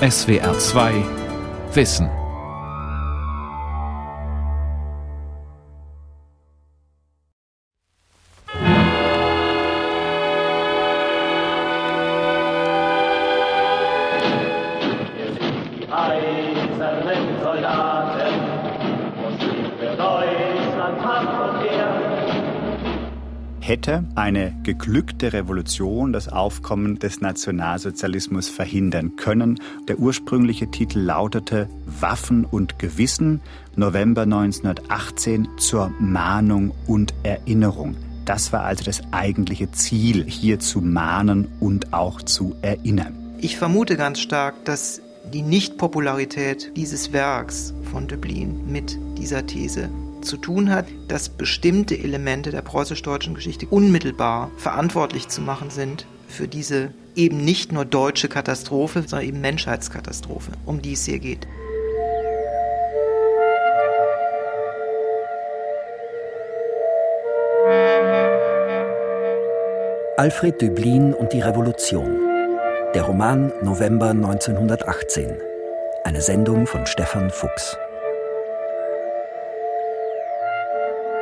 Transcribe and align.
SWR 0.00 0.58
2 0.58 1.04
Wissen. 1.72 2.25
Hätte 23.86 24.04
eine 24.16 24.52
geglückte 24.64 25.32
Revolution 25.32 26.12
das 26.12 26.26
Aufkommen 26.28 26.98
des 26.98 27.20
Nationalsozialismus 27.20 28.48
verhindern 28.48 29.14
können? 29.14 29.60
Der 29.86 30.00
ursprüngliche 30.00 30.68
Titel 30.72 30.98
lautete 30.98 31.68
Waffen 31.84 32.44
und 32.44 32.80
Gewissen, 32.80 33.40
November 33.76 34.22
1918 34.22 35.46
zur 35.58 35.92
Mahnung 36.00 36.72
und 36.88 37.14
Erinnerung. 37.22 37.96
Das 38.24 38.52
war 38.52 38.64
also 38.64 38.82
das 38.82 39.02
eigentliche 39.12 39.70
Ziel, 39.70 40.24
hier 40.24 40.58
zu 40.58 40.80
mahnen 40.80 41.46
und 41.60 41.92
auch 41.92 42.20
zu 42.20 42.56
erinnern. 42.62 43.36
Ich 43.38 43.56
vermute 43.56 43.96
ganz 43.96 44.18
stark, 44.18 44.64
dass 44.64 45.00
die 45.32 45.42
Nichtpopularität 45.42 46.72
dieses 46.74 47.12
Werks 47.12 47.72
von 47.92 48.08
Döblin 48.08 48.68
mit 48.68 48.98
dieser 49.16 49.46
These 49.46 49.88
zu 50.26 50.36
tun 50.36 50.70
hat, 50.70 50.86
dass 51.08 51.28
bestimmte 51.28 51.98
Elemente 51.98 52.50
der 52.50 52.62
preußisch-deutschen 52.62 53.34
Geschichte 53.34 53.66
unmittelbar 53.66 54.50
verantwortlich 54.58 55.28
zu 55.28 55.40
machen 55.40 55.70
sind 55.70 56.06
für 56.28 56.48
diese 56.48 56.90
eben 57.14 57.44
nicht 57.44 57.72
nur 57.72 57.84
deutsche 57.84 58.28
Katastrophe, 58.28 59.04
sondern 59.06 59.28
eben 59.28 59.40
Menschheitskatastrophe, 59.40 60.52
um 60.66 60.82
die 60.82 60.92
es 60.92 61.04
hier 61.06 61.18
geht. 61.18 61.46
Alfred 70.18 70.60
Döblin 70.60 71.12
und 71.14 71.32
die 71.32 71.40
Revolution. 71.40 72.18
Der 72.94 73.02
Roman 73.02 73.52
November 73.62 74.10
1918. 74.10 75.30
Eine 76.04 76.22
Sendung 76.22 76.66
von 76.66 76.86
Stefan 76.86 77.30
Fuchs. 77.30 77.76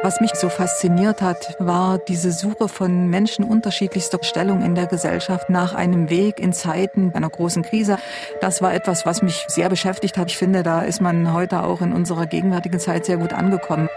Was 0.04 0.20
mich 0.20 0.34
so 0.34 0.50
fasziniert 0.50 1.22
hat, 1.22 1.56
war 1.58 1.96
diese 1.96 2.30
Suche 2.30 2.68
von 2.68 3.08
Menschen 3.08 3.42
unterschiedlichster 3.42 4.18
Stellung 4.20 4.60
in 4.60 4.74
der 4.74 4.86
Gesellschaft 4.86 5.48
nach 5.48 5.74
einem 5.74 6.10
Weg 6.10 6.38
in 6.40 6.52
Zeiten 6.52 7.12
einer 7.14 7.30
großen 7.30 7.62
Krise. 7.62 7.96
Das 8.42 8.60
war 8.60 8.74
etwas, 8.74 9.06
was 9.06 9.22
mich 9.22 9.46
sehr 9.48 9.70
beschäftigt 9.70 10.18
hat. 10.18 10.30
Ich 10.30 10.36
finde, 10.36 10.62
da 10.62 10.82
ist 10.82 11.00
man 11.00 11.32
heute 11.32 11.62
auch 11.62 11.80
in 11.80 11.94
unserer 11.94 12.26
gegenwärtigen 12.26 12.78
Zeit 12.80 13.06
sehr 13.06 13.16
gut 13.16 13.32
angekommen. 13.32 13.88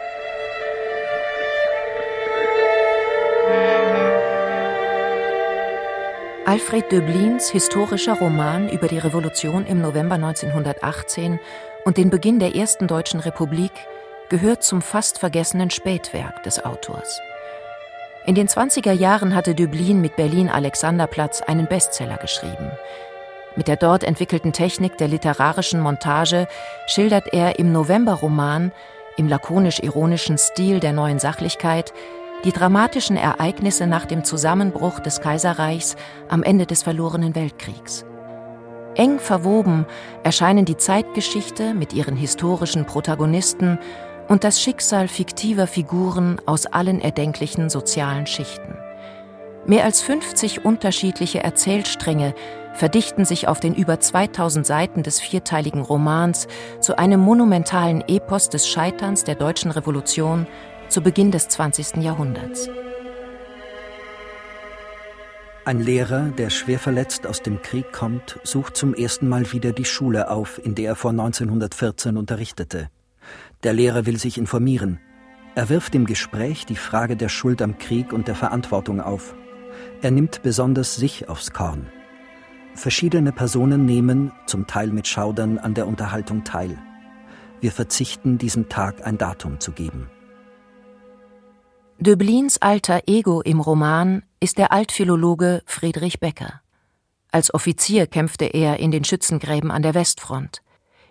Alfred 6.46 6.90
Döblins 6.90 7.50
historischer 7.50 8.14
Roman 8.14 8.70
über 8.70 8.88
die 8.88 8.98
Revolution 8.98 9.66
im 9.66 9.82
November 9.82 10.16
1918 10.16 11.42
und 11.84 11.98
den 11.98 12.10
Beginn 12.10 12.40
der 12.40 12.56
ersten 12.56 12.88
deutschen 12.88 13.20
Republik 13.20 13.74
gehört 14.30 14.64
zum 14.64 14.82
fast 14.82 15.20
vergessenen 15.20 15.70
Spätwerk 15.70 16.44
des 16.44 16.64
Autors. 16.64 17.20
In 18.26 18.36
den 18.36 18.48
20er 18.48 18.92
Jahren 18.92 19.36
hatte 19.36 19.56
Döblin 19.56 20.02
mit 20.02 20.18
Berlin 20.18 20.50
Alexanderplatz 20.50 21.42
einen 21.42 21.68
Bestseller 21.68 22.18
geschrieben. 22.18 22.72
Mit 23.56 23.68
der 23.68 23.78
dort 23.78 24.04
entwickelten 24.04 24.54
Technik 24.54 24.98
der 24.98 25.08
literarischen 25.08 25.80
Montage 25.80 26.48
schildert 26.88 27.34
er 27.34 27.58
im 27.58 27.72
November-Roman, 27.72 28.72
im 29.16 29.28
lakonisch-ironischen 29.28 30.38
Stil 30.38 30.80
der 30.80 30.94
neuen 30.94 31.20
Sachlichkeit, 31.20 31.94
die 32.44 32.52
dramatischen 32.52 33.18
Ereignisse 33.18 33.88
nach 33.88 34.06
dem 34.06 34.24
Zusammenbruch 34.24 35.00
des 35.00 35.22
Kaiserreichs 35.22 35.96
am 36.30 36.44
Ende 36.44 36.66
des 36.66 36.84
verlorenen 36.84 37.34
Weltkriegs. 37.34 38.06
Eng 38.96 39.20
verwoben 39.20 39.86
erscheinen 40.24 40.66
die 40.66 40.78
Zeitgeschichte 40.78 41.74
mit 41.74 41.94
ihren 41.94 42.16
historischen 42.16 42.86
Protagonisten 42.86 43.80
und 44.28 44.44
das 44.44 44.62
Schicksal 44.62 45.08
fiktiver 45.08 45.68
Figuren 45.68 46.42
aus 46.46 46.66
allen 46.66 47.02
erdenklichen 47.02 47.70
sozialen 47.70 48.28
Schichten. 48.28 48.78
Mehr 49.66 49.84
als 49.84 50.02
50 50.02 50.64
unterschiedliche 50.64 51.44
Erzählstränge 51.44 52.34
verdichten 52.74 53.26
sich 53.26 53.48
auf 53.48 53.60
den 53.60 53.76
über 53.76 54.00
2000 54.00 54.66
Seiten 54.66 55.04
des 55.04 55.20
vierteiligen 55.20 55.82
Romans 55.82 56.48
zu 56.80 56.98
einem 56.98 57.20
monumentalen 57.20 58.02
Epos 58.08 58.50
des 58.50 58.68
Scheiterns 58.68 59.24
der 59.24 59.36
deutschen 59.36 59.72
Revolution 59.72 60.48
zu 60.88 61.02
Beginn 61.02 61.32
des 61.32 61.50
20. 61.50 61.98
Jahrhunderts. 61.98 62.70
Ein 65.66 65.82
Lehrer, 65.82 66.30
der 66.38 66.50
schwer 66.50 66.80
verletzt 66.80 67.28
aus 67.28 67.42
dem 67.42 67.62
Krieg 67.62 67.92
kommt, 67.92 68.40
sucht 68.44 68.78
zum 68.78 68.94
ersten 68.94 69.28
Mal 69.28 69.52
wieder 69.52 69.74
die 69.74 69.84
Schule 69.84 70.32
auf, 70.32 70.62
in 70.64 70.76
der 70.76 70.92
er 70.92 70.96
vor 70.96 71.12
1914 71.12 72.16
unterrichtete. 72.16 72.90
Der 73.68 73.74
Lehrer 73.74 74.06
will 74.06 74.18
sich 74.18 74.38
informieren. 74.38 74.98
Er 75.54 75.68
wirft 75.68 75.94
im 75.94 76.06
Gespräch 76.06 76.66
die 76.66 76.78
Frage 76.78 77.18
der 77.18 77.28
Schuld 77.28 77.62
am 77.62 77.78
Krieg 77.78 78.14
und 78.14 78.30
der 78.30 78.36
Verantwortung 78.36 79.02
auf. 79.02 79.36
Er 80.02 80.10
nimmt 80.10 80.42
besonders 80.42 80.96
sich 80.96 81.28
aufs 81.28 81.52
Korn. 81.52 81.88
Verschiedene 82.76 83.34
Personen 83.34 83.84
nehmen, 83.84 84.32
zum 84.46 84.68
Teil 84.68 84.88
mit 84.88 85.06
Schaudern, 85.06 85.58
an 85.58 85.74
der 85.74 85.86
Unterhaltung 85.86 86.46
teil. 86.46 86.78
Wir 87.60 87.74
verzichten, 87.74 88.38
diesem 88.38 88.70
Tag 88.70 89.06
ein 89.06 89.18
Datum 89.18 89.60
zu 89.60 89.74
geben. 89.74 90.10
Döblins 92.00 92.62
alter 92.62 93.02
Ego 93.06 93.42
im 93.42 93.60
Roman 93.60 94.24
ist 94.40 94.60
der 94.60 94.72
Altphilologe 94.72 95.62
Friedrich 95.66 96.22
Becker. 96.22 96.62
Als 97.34 97.54
Offizier 97.54 98.08
kämpfte 98.08 98.46
er 98.46 98.80
in 98.80 98.92
den 98.92 99.04
Schützengräben 99.04 99.72
an 99.72 99.82
der 99.82 99.94
Westfront. 99.94 100.62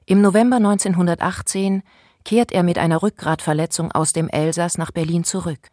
Im 0.06 0.22
November 0.22 0.56
1918 0.56 1.82
kehrt 2.26 2.50
er 2.50 2.64
mit 2.64 2.76
einer 2.76 3.02
Rückgratverletzung 3.02 3.92
aus 3.92 4.12
dem 4.12 4.28
Elsass 4.28 4.78
nach 4.78 4.90
Berlin 4.90 5.22
zurück. 5.22 5.68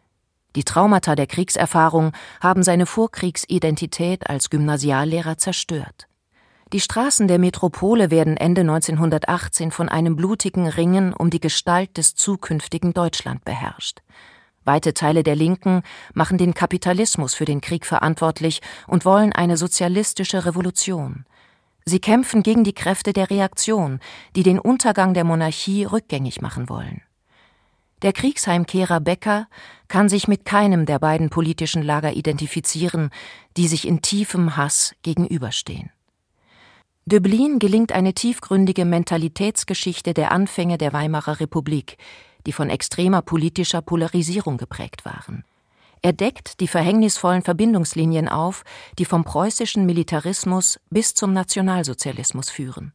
Die 0.56 0.64
Traumata 0.64 1.16
der 1.16 1.26
Kriegserfahrung 1.26 2.12
haben 2.42 2.62
seine 2.62 2.86
Vorkriegsidentität 2.86 4.30
als 4.30 4.52
Gymnasiallehrer 4.52 5.40
zerstört. 5.40 6.08
Die 6.72 6.80
Straßen 6.80 7.28
der 7.28 7.40
Metropole 7.40 8.12
werden 8.12 8.38
Ende 8.38 8.62
1918 8.62 9.72
von 9.72 9.90
einem 9.90 10.16
blutigen 10.16 10.68
Ringen 10.68 11.12
um 11.12 11.32
die 11.32 11.40
Gestalt 11.40 11.98
des 11.98 12.14
zukünftigen 12.14 12.94
Deutschland 12.94 13.44
beherrscht. 13.46 14.02
Weite 14.64 14.94
Teile 14.94 15.24
der 15.24 15.36
Linken 15.36 15.82
machen 16.14 16.38
den 16.38 16.54
Kapitalismus 16.54 17.34
für 17.34 17.46
den 17.46 17.62
Krieg 17.62 17.84
verantwortlich 17.88 18.62
und 18.86 19.06
wollen 19.06 19.34
eine 19.34 19.58
sozialistische 19.58 20.46
Revolution. 20.46 21.26
Sie 21.86 22.00
kämpfen 22.00 22.44
gegen 22.44 22.64
die 22.64 22.74
Kräfte 22.74 23.14
der 23.14 23.30
Reaktion, 23.30 24.00
die 24.36 24.44
den 24.44 24.60
Untergang 24.60 25.14
der 25.14 25.24
Monarchie 25.24 25.86
rückgängig 25.86 26.42
machen 26.42 26.70
wollen. 26.70 27.02
Der 28.04 28.14
Kriegsheimkehrer 28.14 29.00
Becker 29.00 29.48
kann 29.88 30.10
sich 30.10 30.28
mit 30.28 30.44
keinem 30.44 30.86
der 30.86 31.00
beiden 31.00 31.30
politischen 31.30 31.82
Lager 31.82 32.14
identifizieren, 32.14 33.12
die 33.56 33.68
sich 33.68 33.88
in 33.88 34.02
tiefem 34.02 34.58
Hass 34.58 34.94
gegenüberstehen. 35.04 35.90
Döblin 37.06 37.60
gelingt 37.60 37.92
eine 37.92 38.14
tiefgründige 38.14 38.86
Mentalitätsgeschichte 38.86 40.14
der 40.14 40.32
Anfänge 40.32 40.78
der 40.78 40.94
Weimarer 40.94 41.40
Republik, 41.40 41.98
die 42.46 42.54
von 42.54 42.70
extremer 42.70 43.22
politischer 43.22 43.82
Polarisierung 43.82 44.58
geprägt 44.58 45.06
waren. 45.06 45.44
Er 46.06 46.12
deckt 46.12 46.60
die 46.60 46.68
verhängnisvollen 46.68 47.44
Verbindungslinien 47.44 48.28
auf, 48.28 48.66
die 49.00 49.06
vom 49.06 49.24
preußischen 49.24 49.86
Militarismus 49.86 50.78
bis 50.90 51.14
zum 51.14 51.32
Nationalsozialismus 51.32 52.50
führen. 52.50 52.92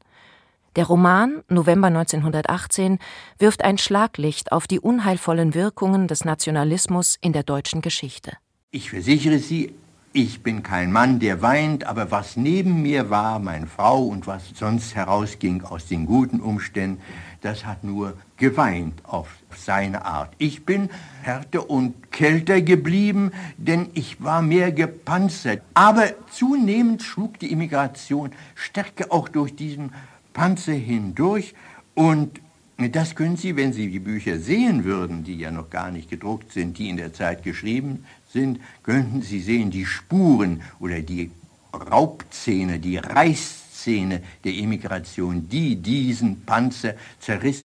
Der 0.76 0.84
Roman 0.84 1.42
November 1.48 1.86
1918 1.88 2.98
wirft 3.38 3.64
ein 3.64 3.78
Schlaglicht 3.78 4.52
auf 4.52 4.66
die 4.66 4.78
unheilvollen 4.78 5.54
Wirkungen 5.54 6.06
des 6.06 6.26
Nationalismus 6.26 7.16
in 7.22 7.32
der 7.32 7.44
deutschen 7.44 7.80
Geschichte. 7.80 8.36
Ich 8.72 8.90
versichere 8.90 9.38
Sie, 9.38 9.72
ich 10.12 10.42
bin 10.42 10.62
kein 10.62 10.92
Mann, 10.92 11.18
der 11.18 11.40
weint, 11.40 11.84
aber 11.84 12.10
was 12.10 12.36
neben 12.36 12.82
mir 12.82 13.08
war, 13.08 13.38
meine 13.38 13.66
Frau 13.66 14.02
und 14.04 14.26
was 14.26 14.42
sonst 14.54 14.94
herausging 14.94 15.62
aus 15.62 15.86
den 15.86 16.04
guten 16.04 16.40
Umständen, 16.40 17.00
das 17.40 17.64
hat 17.64 17.84
nur 17.84 18.14
geweint 18.36 19.00
auf 19.04 19.28
seine 19.56 20.04
Art. 20.04 20.32
Ich 20.38 20.64
bin 20.64 20.90
härter 21.22 21.70
und 21.70 22.10
kälter 22.10 22.60
geblieben, 22.60 23.32
denn 23.56 23.88
ich 23.94 24.22
war 24.22 24.42
mehr 24.42 24.72
gepanzert. 24.72 25.62
Aber 25.74 26.06
zunehmend 26.30 27.02
schlug 27.02 27.38
die 27.38 27.52
Immigration 27.52 28.32
Stärke 28.54 29.10
auch 29.10 29.28
durch 29.28 29.54
diesen 29.54 29.92
Panzer 30.32 30.72
hindurch 30.72 31.54
und 31.94 32.40
das 32.76 33.16
können 33.16 33.36
Sie, 33.36 33.56
wenn 33.56 33.72
Sie 33.72 33.90
die 33.90 33.98
Bücher 33.98 34.38
sehen 34.38 34.84
würden, 34.84 35.24
die 35.24 35.36
ja 35.36 35.50
noch 35.50 35.68
gar 35.68 35.90
nicht 35.90 36.08
gedruckt 36.08 36.52
sind, 36.52 36.78
die 36.78 36.88
in 36.88 36.96
der 36.96 37.12
Zeit 37.12 37.42
geschrieben 37.42 38.04
sind, 38.32 38.60
könnten 38.84 39.22
Sie 39.22 39.40
sehen 39.40 39.72
die 39.72 39.84
Spuren 39.84 40.62
oder 40.78 41.00
die 41.00 41.32
Raubzähne, 41.72 42.78
die 42.78 42.98
Reißzähne 42.98 43.67
Schlachtszene 43.78 44.22
der 44.44 44.52
Emigration, 44.54 45.48
die 45.48 45.76
diesen 45.76 46.44
Panzer 46.44 46.94
zerriss. 47.18 47.62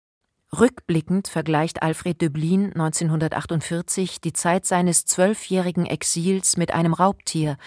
Rückblickend 0.57 1.29
vergleicht 1.29 1.81
Alfred 1.81 2.21
Döblin 2.21 2.73
1948 2.73 4.19
die 4.19 4.33
Zeit 4.33 4.65
seines 4.65 5.05
zwölfjährigen 5.05 5.85
Exils 5.85 6.57
mit 6.57 6.73
einem 6.73 6.93
Raubtier, 6.93 7.57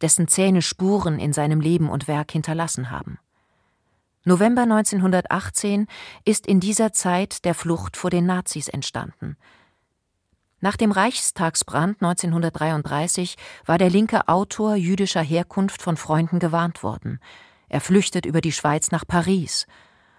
dessen 0.00 0.26
Zähne 0.26 0.62
Spuren 0.62 1.20
in 1.20 1.32
seinem 1.32 1.60
Leben 1.60 1.88
und 1.88 2.08
Werk 2.08 2.32
hinterlassen 2.32 2.90
haben. 2.90 3.18
November 4.24 4.62
1918 4.62 5.86
ist 6.24 6.46
in 6.46 6.58
dieser 6.58 6.92
Zeit 6.92 7.44
der 7.44 7.54
Flucht 7.54 7.96
vor 7.96 8.10
den 8.10 8.26
Nazis 8.26 8.68
entstanden. 8.68 9.36
Nach 10.60 10.76
dem 10.76 10.92
Reichstagsbrand 10.92 12.02
1933 12.02 13.36
war 13.66 13.78
der 13.78 13.90
linke 13.90 14.28
Autor 14.28 14.74
jüdischer 14.74 15.22
Herkunft 15.22 15.82
von 15.82 15.96
Freunden 15.96 16.38
gewarnt 16.38 16.82
worden. 16.84 17.20
Er 17.72 17.80
flüchtet 17.80 18.26
über 18.26 18.42
die 18.42 18.52
Schweiz 18.52 18.90
nach 18.90 19.06
Paris. 19.06 19.66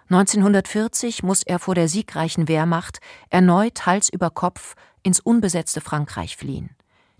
1940 0.09 1.21
muss 1.21 1.43
er 1.43 1.59
vor 1.59 1.75
der 1.75 1.87
siegreichen 1.87 2.47
Wehrmacht 2.47 2.97
erneut 3.29 3.85
Hals 3.85 4.09
über 4.09 4.31
Kopf 4.31 4.73
ins 5.03 5.19
unbesetzte 5.19 5.79
Frankreich 5.79 6.35
fliehen. 6.35 6.71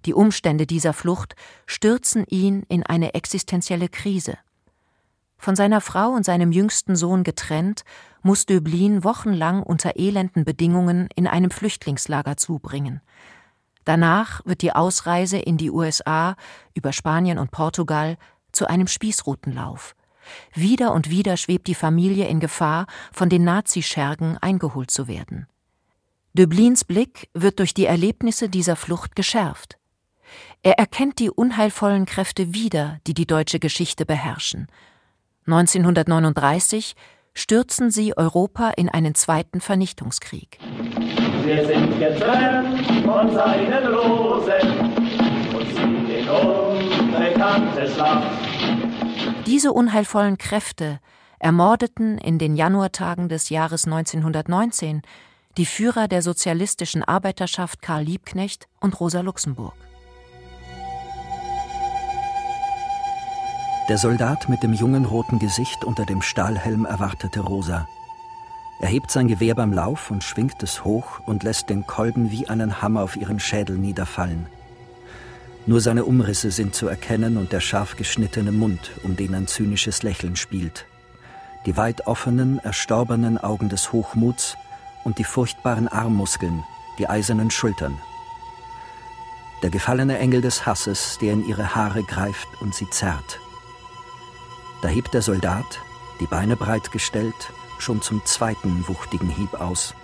Die 0.05 0.15
Umstände 0.15 0.65
dieser 0.65 0.93
Flucht 0.93 1.35
stürzen 1.67 2.25
ihn 2.25 2.63
in 2.67 2.83
eine 2.83 3.13
existenzielle 3.13 3.89
Krise. 3.89 4.39
Von 5.37 5.55
seiner 5.55 5.81
Frau 5.81 6.09
und 6.09 6.25
seinem 6.25 6.51
jüngsten 6.51 6.95
Sohn 6.95 7.23
getrennt, 7.23 7.83
muss 8.23 8.47
Döblin 8.47 9.03
wochenlang 9.03 9.61
unter 9.61 9.97
elenden 9.97 10.45
Bedingungen 10.45 11.09
in 11.15 11.27
einem 11.27 11.51
Flüchtlingslager 11.51 12.37
zubringen. 12.37 13.01
Danach 13.85 14.43
wird 14.45 14.63
die 14.63 14.73
Ausreise 14.73 15.37
in 15.37 15.57
die 15.57 15.69
USA 15.69 16.35
über 16.73 16.91
Spanien 16.91 17.37
und 17.37 17.51
Portugal 17.51 18.17
zu 18.51 18.65
einem 18.65 18.87
Spießrutenlauf. 18.87 19.95
Wieder 20.53 20.93
und 20.93 21.09
wieder 21.09 21.37
schwebt 21.37 21.67
die 21.67 21.75
Familie 21.75 22.27
in 22.27 22.39
Gefahr, 22.39 22.85
von 23.11 23.29
den 23.29 23.43
Nazischergen 23.43 24.37
eingeholt 24.37 24.91
zu 24.91 25.07
werden. 25.07 25.47
Döblins 26.33 26.83
Blick 26.83 27.29
wird 27.33 27.59
durch 27.59 27.73
die 27.73 27.85
Erlebnisse 27.85 28.49
dieser 28.49 28.75
Flucht 28.75 29.15
geschärft. 29.15 29.77
Er 30.63 30.79
erkennt 30.79 31.19
die 31.19 31.29
unheilvollen 31.29 32.05
Kräfte 32.05 32.53
wieder, 32.53 32.99
die 33.05 33.13
die 33.13 33.27
deutsche 33.27 33.59
Geschichte 33.59 34.05
beherrschen. 34.05 34.67
1939 35.45 36.95
stürzen 37.33 37.91
sie 37.91 38.17
Europa 38.17 38.69
in 38.69 38.89
einen 38.89 39.15
zweiten 39.15 39.59
Vernichtungskrieg. 39.59 40.57
Wir 41.43 41.65
sind 41.65 41.99
getrennt 41.99 43.05
von 43.05 43.33
seinen 43.33 43.87
Rosen 43.93 44.69
und 45.53 45.75
ziehen 45.75 46.09
in 46.09 46.29
unbekannte 46.29 47.89
Schlacht. 47.89 49.02
Diese 49.45 49.73
unheilvollen 49.73 50.37
Kräfte 50.37 50.99
ermordeten 51.37 52.17
in 52.17 52.39
den 52.39 52.55
Januartagen 52.55 53.27
des 53.27 53.49
Jahres 53.49 53.85
1919 53.85 55.01
die 55.57 55.65
Führer 55.65 56.07
der 56.07 56.21
sozialistischen 56.21 57.03
Arbeiterschaft 57.03 57.81
Karl 57.81 58.03
Liebknecht 58.03 58.67
und 58.79 58.97
Rosa 58.99 59.19
Luxemburg. 59.19 59.73
Der 63.89 63.97
Soldat 63.97 64.47
mit 64.47 64.63
dem 64.63 64.71
jungen 64.71 65.03
roten 65.03 65.39
Gesicht 65.39 65.83
unter 65.83 66.05
dem 66.05 66.21
Stahlhelm 66.21 66.85
erwartete 66.85 67.41
Rosa. 67.41 67.85
Er 68.79 68.87
hebt 68.87 69.11
sein 69.11 69.27
Gewehr 69.27 69.55
beim 69.55 69.73
Lauf 69.73 70.09
und 70.09 70.23
schwingt 70.23 70.63
es 70.63 70.85
hoch 70.85 71.19
und 71.25 71.43
lässt 71.43 71.69
den 71.69 71.85
Kolben 71.85 72.31
wie 72.31 72.47
einen 72.47 72.81
Hammer 72.81 73.03
auf 73.03 73.17
ihren 73.17 73.41
Schädel 73.41 73.77
niederfallen. 73.77 74.47
Nur 75.65 75.79
seine 75.79 76.03
Umrisse 76.03 76.51
sind 76.51 76.75
zu 76.75 76.87
erkennen 76.87 77.37
und 77.37 77.53
der 77.53 77.61
scharf 77.61 77.95
geschnittene 77.95 78.51
Mund, 78.51 78.91
um 79.03 79.15
den 79.15 79.33
ein 79.33 79.47
zynisches 79.47 80.03
Lächeln 80.03 80.35
spielt. 80.35 80.85
Die 81.65 81.77
weit 81.77 82.05
offenen, 82.05 82.59
erstorbenen 82.59 83.37
Augen 83.37 83.69
des 83.69 83.93
Hochmuts 83.93 84.57
und 85.05 85.19
die 85.19 85.23
furchtbaren 85.23 85.87
Armmuskeln, 85.87 86.63
die 86.99 87.07
eisernen 87.07 87.49
Schultern. 87.49 87.97
Der 89.61 89.69
gefallene 89.69 90.17
Engel 90.19 90.41
des 90.41 90.65
Hasses, 90.65 91.17
der 91.21 91.31
in 91.31 91.47
ihre 91.47 91.73
Haare 91.73 92.03
greift 92.03 92.47
und 92.59 92.75
sie 92.75 92.89
zerrt. 92.89 93.39
Da 94.81 94.89
hebt 94.89 95.13
der 95.13 95.21
Soldat, 95.21 95.79
die 96.19 96.27
Beine 96.27 96.57
breit 96.57 96.91
gestellt, 96.91 97.53
schon 97.79 98.01
zum 98.01 98.25
zweiten 98.25 98.85
wuchtigen 98.89 99.29
Hieb 99.29 99.53
aus. 99.53 99.95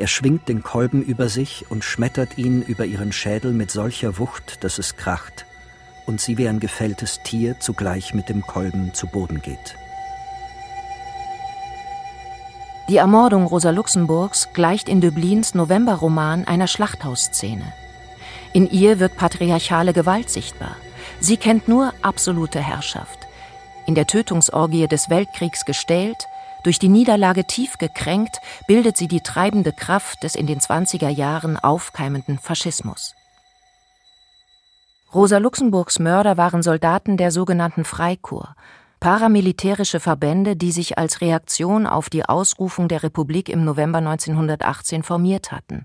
Er 0.00 0.06
schwingt 0.06 0.48
den 0.48 0.62
Kolben 0.62 1.02
über 1.02 1.28
sich 1.28 1.66
und 1.70 1.84
schmettert 1.84 2.38
ihn 2.38 2.62
über 2.62 2.86
ihren 2.86 3.12
Schädel 3.12 3.52
mit 3.52 3.70
solcher 3.70 4.18
Wucht, 4.18 4.64
dass 4.64 4.78
es 4.78 4.96
kracht 4.96 5.44
und 6.06 6.22
sie 6.22 6.38
wie 6.38 6.48
ein 6.48 6.58
gefälltes 6.58 7.20
Tier 7.22 7.60
zugleich 7.60 8.14
mit 8.14 8.30
dem 8.30 8.40
Kolben 8.40 8.94
zu 8.94 9.06
Boden 9.08 9.42
geht. 9.42 9.76
Die 12.88 12.96
Ermordung 12.96 13.44
Rosa 13.44 13.68
Luxemburgs 13.68 14.48
gleicht 14.54 14.88
in 14.88 15.02
Döblins 15.02 15.54
Novemberroman 15.54 16.46
einer 16.46 16.66
Schlachthausszene. 16.66 17.70
In 18.54 18.70
ihr 18.70 19.00
wird 19.00 19.18
patriarchale 19.18 19.92
Gewalt 19.92 20.30
sichtbar. 20.30 20.76
Sie 21.20 21.36
kennt 21.36 21.68
nur 21.68 21.92
absolute 22.00 22.60
Herrschaft. 22.60 23.28
In 23.84 23.94
der 23.94 24.06
Tötungsorgie 24.06 24.88
des 24.88 25.10
Weltkriegs 25.10 25.66
gestählt, 25.66 26.26
durch 26.64 26.78
die 26.78 26.88
Niederlage 26.88 27.46
tief 27.46 27.78
gekränkt, 27.78 28.36
bildet 28.66 28.96
sie 28.96 29.08
die 29.08 29.20
treibende 29.20 29.72
Kraft 29.72 30.22
des 30.22 30.34
in 30.34 30.46
den 30.46 30.60
20er 30.60 31.08
Jahren 31.08 31.56
aufkeimenden 31.56 32.38
Faschismus. 32.38 33.14
Rosa 35.12 35.38
Luxemburgs 35.38 35.98
Mörder 35.98 36.36
waren 36.36 36.62
Soldaten 36.62 37.16
der 37.16 37.32
sogenannten 37.32 37.84
Freikorps, 37.84 38.54
paramilitärische 39.00 39.98
Verbände, 39.98 40.56
die 40.56 40.72
sich 40.72 40.98
als 40.98 41.22
Reaktion 41.22 41.86
auf 41.86 42.10
die 42.10 42.24
Ausrufung 42.24 42.86
der 42.86 43.02
Republik 43.02 43.48
im 43.48 43.64
November 43.64 43.98
1918 43.98 45.02
formiert 45.02 45.50
hatten. 45.50 45.84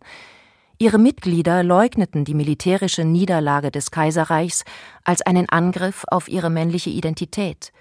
Ihre 0.78 1.00
Mitglieder 1.00 1.64
leugneten 1.64 2.26
die 2.26 2.34
militärische 2.34 3.06
Niederlage 3.06 3.72
des 3.72 3.92
Kaiserreichs 3.92 4.66
als 5.06 5.22
einen 5.22 5.48
Angriff 5.48 6.04
auf 6.10 6.28
ihre 6.28 6.50
männliche 6.50 6.90
Identität. 6.90 7.72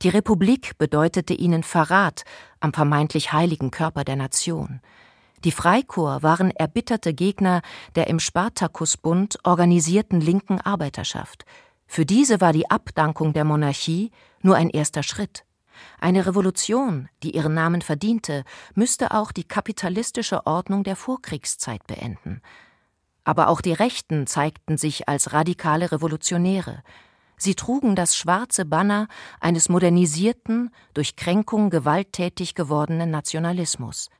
Die 0.00 0.08
Republik 0.08 0.78
bedeutete 0.78 1.34
ihnen 1.34 1.62
Verrat 1.62 2.24
am 2.60 2.72
vermeintlich 2.72 3.32
heiligen 3.32 3.70
Körper 3.70 4.04
der 4.04 4.16
Nation. 4.16 4.80
Die 5.44 5.52
Freikorps 5.52 6.22
waren 6.22 6.50
erbitterte 6.50 7.12
Gegner 7.14 7.62
der 7.96 8.06
im 8.06 8.20
Spartakusbund 8.20 9.38
organisierten 9.44 10.20
linken 10.20 10.60
Arbeiterschaft. 10.60 11.44
Für 11.86 12.06
diese 12.06 12.40
war 12.40 12.52
die 12.52 12.70
Abdankung 12.70 13.32
der 13.32 13.44
Monarchie 13.44 14.12
nur 14.40 14.56
ein 14.56 14.70
erster 14.70 15.02
Schritt. 15.02 15.44
Eine 16.00 16.26
Revolution, 16.26 17.08
die 17.22 17.34
ihren 17.34 17.54
Namen 17.54 17.82
verdiente, 17.82 18.44
müsste 18.74 19.10
auch 19.12 19.32
die 19.32 19.44
kapitalistische 19.44 20.46
Ordnung 20.46 20.84
der 20.84 20.96
Vorkriegszeit 20.96 21.86
beenden. 21.86 22.40
Aber 23.24 23.48
auch 23.48 23.60
die 23.60 23.72
Rechten 23.72 24.26
zeigten 24.26 24.76
sich 24.76 25.08
als 25.08 25.32
radikale 25.32 25.92
Revolutionäre. 25.92 26.82
Sie 27.42 27.56
trugen 27.56 27.96
das 27.96 28.16
schwarze 28.16 28.64
Banner 28.64 29.08
eines 29.40 29.68
modernisierten, 29.68 30.70
durch 30.94 31.16
Kränkung 31.16 31.70
gewalttätig 31.70 32.54
gewordenen 32.54 33.10
Nationalismus. 33.10 34.10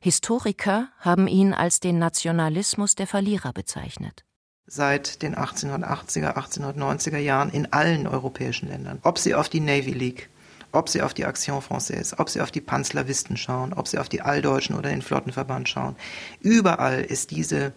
Historiker 0.00 0.88
haben 0.98 1.28
ihn 1.28 1.54
als 1.54 1.80
den 1.80 1.98
Nationalismus 1.98 2.94
der 2.94 3.06
Verlierer 3.06 3.54
bezeichnet 3.54 4.26
seit 4.66 5.22
den 5.22 5.34
1880er, 5.34 6.36
1890er 6.36 7.18
Jahren 7.18 7.50
in 7.50 7.72
allen 7.72 8.06
europäischen 8.06 8.68
Ländern. 8.68 9.00
Ob 9.02 9.18
sie 9.18 9.34
auf 9.34 9.48
die 9.48 9.60
Navy 9.60 9.92
League, 9.92 10.28
ob 10.72 10.88
sie 10.88 11.02
auf 11.02 11.14
die 11.14 11.22
Action 11.22 11.60
Française, 11.60 12.18
ob 12.18 12.28
sie 12.30 12.40
auf 12.40 12.50
die 12.50 12.60
Panslawisten 12.60 13.36
schauen, 13.36 13.72
ob 13.72 13.88
sie 13.88 13.98
auf 13.98 14.08
die 14.08 14.22
Alldeutschen 14.22 14.76
oder 14.76 14.90
den 14.90 15.02
Flottenverband 15.02 15.68
schauen. 15.68 15.96
Überall 16.40 17.00
ist 17.00 17.32
diese, 17.32 17.72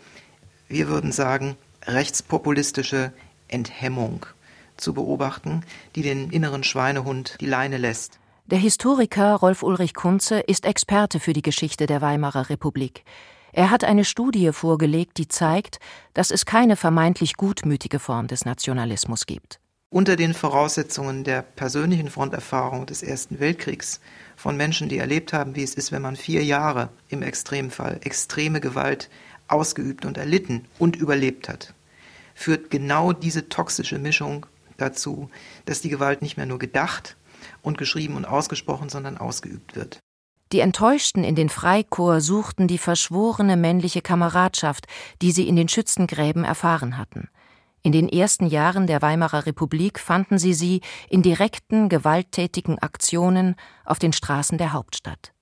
wir 0.68 0.88
würden 0.88 1.12
sagen, 1.12 1.58
rechtspopulistische 1.86 3.14
Enthemmung 3.48 4.26
zu 4.78 4.94
beobachten, 4.94 5.62
die 5.96 6.02
den 6.02 6.30
inneren 6.30 6.64
Schweinehund 6.64 7.38
die 7.40 7.46
Leine 7.46 7.78
lässt. 7.78 8.20
Der 8.48 8.60
Historiker 8.60 9.34
Rolf 9.36 9.64
Ulrich 9.64 9.96
Kunze 9.96 10.40
ist 10.40 10.66
Experte 10.66 11.20
für 11.20 11.34
die 11.34 11.42
Geschichte 11.42 11.88
der 11.88 12.02
Weimarer 12.02 12.50
Republik. 12.50 13.04
Er 13.54 13.72
hat 13.72 13.84
eine 13.84 14.06
Studie 14.06 14.52
vorgelegt, 14.52 15.18
die 15.18 15.28
zeigt, 15.28 15.80
dass 16.14 16.30
es 16.30 16.46
keine 16.46 16.76
vermeintlich 16.76 17.38
gutmütige 17.38 18.00
Form 18.00 18.28
des 18.28 18.46
Nationalismus 18.46 19.26
gibt. 19.26 19.60
Unter 19.90 20.18
den 20.18 20.34
Voraussetzungen 20.34 21.24
der 21.24 21.42
persönlichen 21.42 22.10
Fronterfahrung 22.10 22.86
des 22.86 23.02
Ersten 23.02 23.40
Weltkriegs 23.40 24.02
von 24.36 24.58
Menschen, 24.58 24.90
die 24.90 24.98
erlebt 24.98 25.32
haben, 25.32 25.56
wie 25.56 25.64
es 25.64 25.74
ist, 25.74 25.92
wenn 25.92 26.02
man 26.02 26.18
vier 26.18 26.44
Jahre 26.44 26.90
im 27.08 27.22
Extremfall 27.22 28.00
extreme 28.04 28.60
Gewalt 28.60 29.10
ausgeübt 29.48 30.06
und 30.06 30.18
erlitten 30.18 30.66
und 30.78 30.98
überlebt 30.98 31.48
hat, 31.48 31.74
führt 32.34 32.70
genau 32.70 33.14
diese 33.14 33.48
toxische 33.48 33.98
Mischung 33.98 34.46
dazu, 34.78 35.30
dass 35.66 35.82
die 35.82 35.90
Gewalt 35.90 36.22
nicht 36.22 36.38
mehr 36.38 36.46
nur 36.46 36.60
gedacht 36.60 37.18
und 37.62 37.78
geschrieben 37.78 38.16
und 38.16 38.26
ausgesprochen, 38.26 38.90
sondern 38.90 39.18
ausgeübt 39.18 39.76
wird. 39.76 40.00
Die 40.52 40.60
Enttäuschten 40.60 41.24
in 41.24 41.36
den 41.36 41.50
Freikorps 41.50 42.26
suchten 42.26 42.68
die 42.68 42.78
verschworene 42.78 43.58
männliche 43.58 44.02
Kameradschaft, 44.02 44.86
die 45.22 45.32
sie 45.32 45.48
in 45.48 45.56
den 45.56 45.68
Schützengräben 45.68 46.44
erfahren 46.44 46.98
hatten. 46.98 47.30
In 47.82 47.92
den 47.92 48.10
ersten 48.10 48.48
Jahren 48.48 48.88
der 48.88 49.02
Weimarer 49.02 49.46
Republik 49.46 50.00
fanden 50.00 50.40
sie 50.40 50.54
sie 50.54 50.82
in 51.10 51.22
direkten, 51.22 51.90
gewalttätigen 51.90 52.80
Aktionen 52.80 53.56
auf 53.86 54.00
den 54.00 54.14
Straßen 54.14 54.58
der 54.58 54.74
Hauptstadt. 54.74 55.34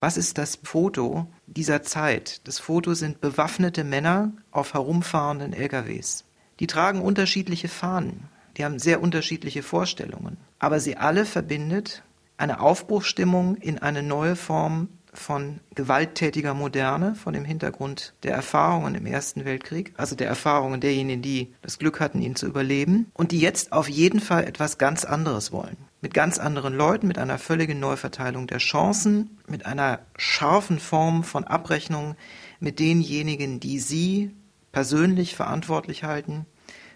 Was 0.00 0.16
ist 0.16 0.38
das 0.38 0.60
Foto 0.62 1.26
dieser 1.46 1.82
Zeit? 1.82 2.46
Das 2.46 2.58
Foto 2.58 2.94
sind 2.94 3.20
bewaffnete 3.20 3.84
Männer 3.84 4.32
auf 4.50 4.74
herumfahrenden 4.74 5.52
LKWs. 5.52 6.24
Die 6.60 6.66
tragen 6.66 7.00
unterschiedliche 7.00 7.68
Fahnen. 7.68 8.28
Die 8.58 8.64
haben 8.64 8.78
sehr 8.80 9.00
unterschiedliche 9.00 9.62
Vorstellungen. 9.62 10.36
Aber 10.58 10.80
sie 10.80 10.96
alle 10.96 11.24
verbindet 11.24 12.02
eine 12.36 12.60
Aufbruchsstimmung 12.60 13.56
in 13.56 13.78
eine 13.78 14.02
neue 14.02 14.36
Form 14.36 14.88
von 15.14 15.60
gewalttätiger 15.74 16.54
Moderne, 16.54 17.14
von 17.14 17.32
dem 17.32 17.44
Hintergrund 17.44 18.14
der 18.22 18.34
Erfahrungen 18.34 18.94
im 18.94 19.06
Ersten 19.06 19.44
Weltkrieg, 19.44 19.92
also 19.96 20.14
der 20.14 20.28
Erfahrungen 20.28 20.80
derjenigen, 20.80 21.22
die 21.22 21.54
das 21.62 21.78
Glück 21.78 21.98
hatten, 21.98 22.20
ihn 22.20 22.36
zu 22.36 22.46
überleben, 22.46 23.10
und 23.14 23.32
die 23.32 23.40
jetzt 23.40 23.72
auf 23.72 23.88
jeden 23.88 24.20
Fall 24.20 24.44
etwas 24.44 24.78
ganz 24.78 25.04
anderes 25.04 25.50
wollen. 25.50 25.76
Mit 26.00 26.14
ganz 26.14 26.38
anderen 26.38 26.74
Leuten, 26.74 27.08
mit 27.08 27.18
einer 27.18 27.38
völligen 27.38 27.80
Neuverteilung 27.80 28.46
der 28.46 28.58
Chancen, 28.58 29.38
mit 29.48 29.66
einer 29.66 30.00
scharfen 30.16 30.78
Form 30.78 31.24
von 31.24 31.44
Abrechnung 31.44 32.14
mit 32.60 32.78
denjenigen, 32.78 33.60
die 33.60 33.78
sie 33.78 34.34
persönlich 34.72 35.34
verantwortlich 35.34 36.04
halten 36.04 36.46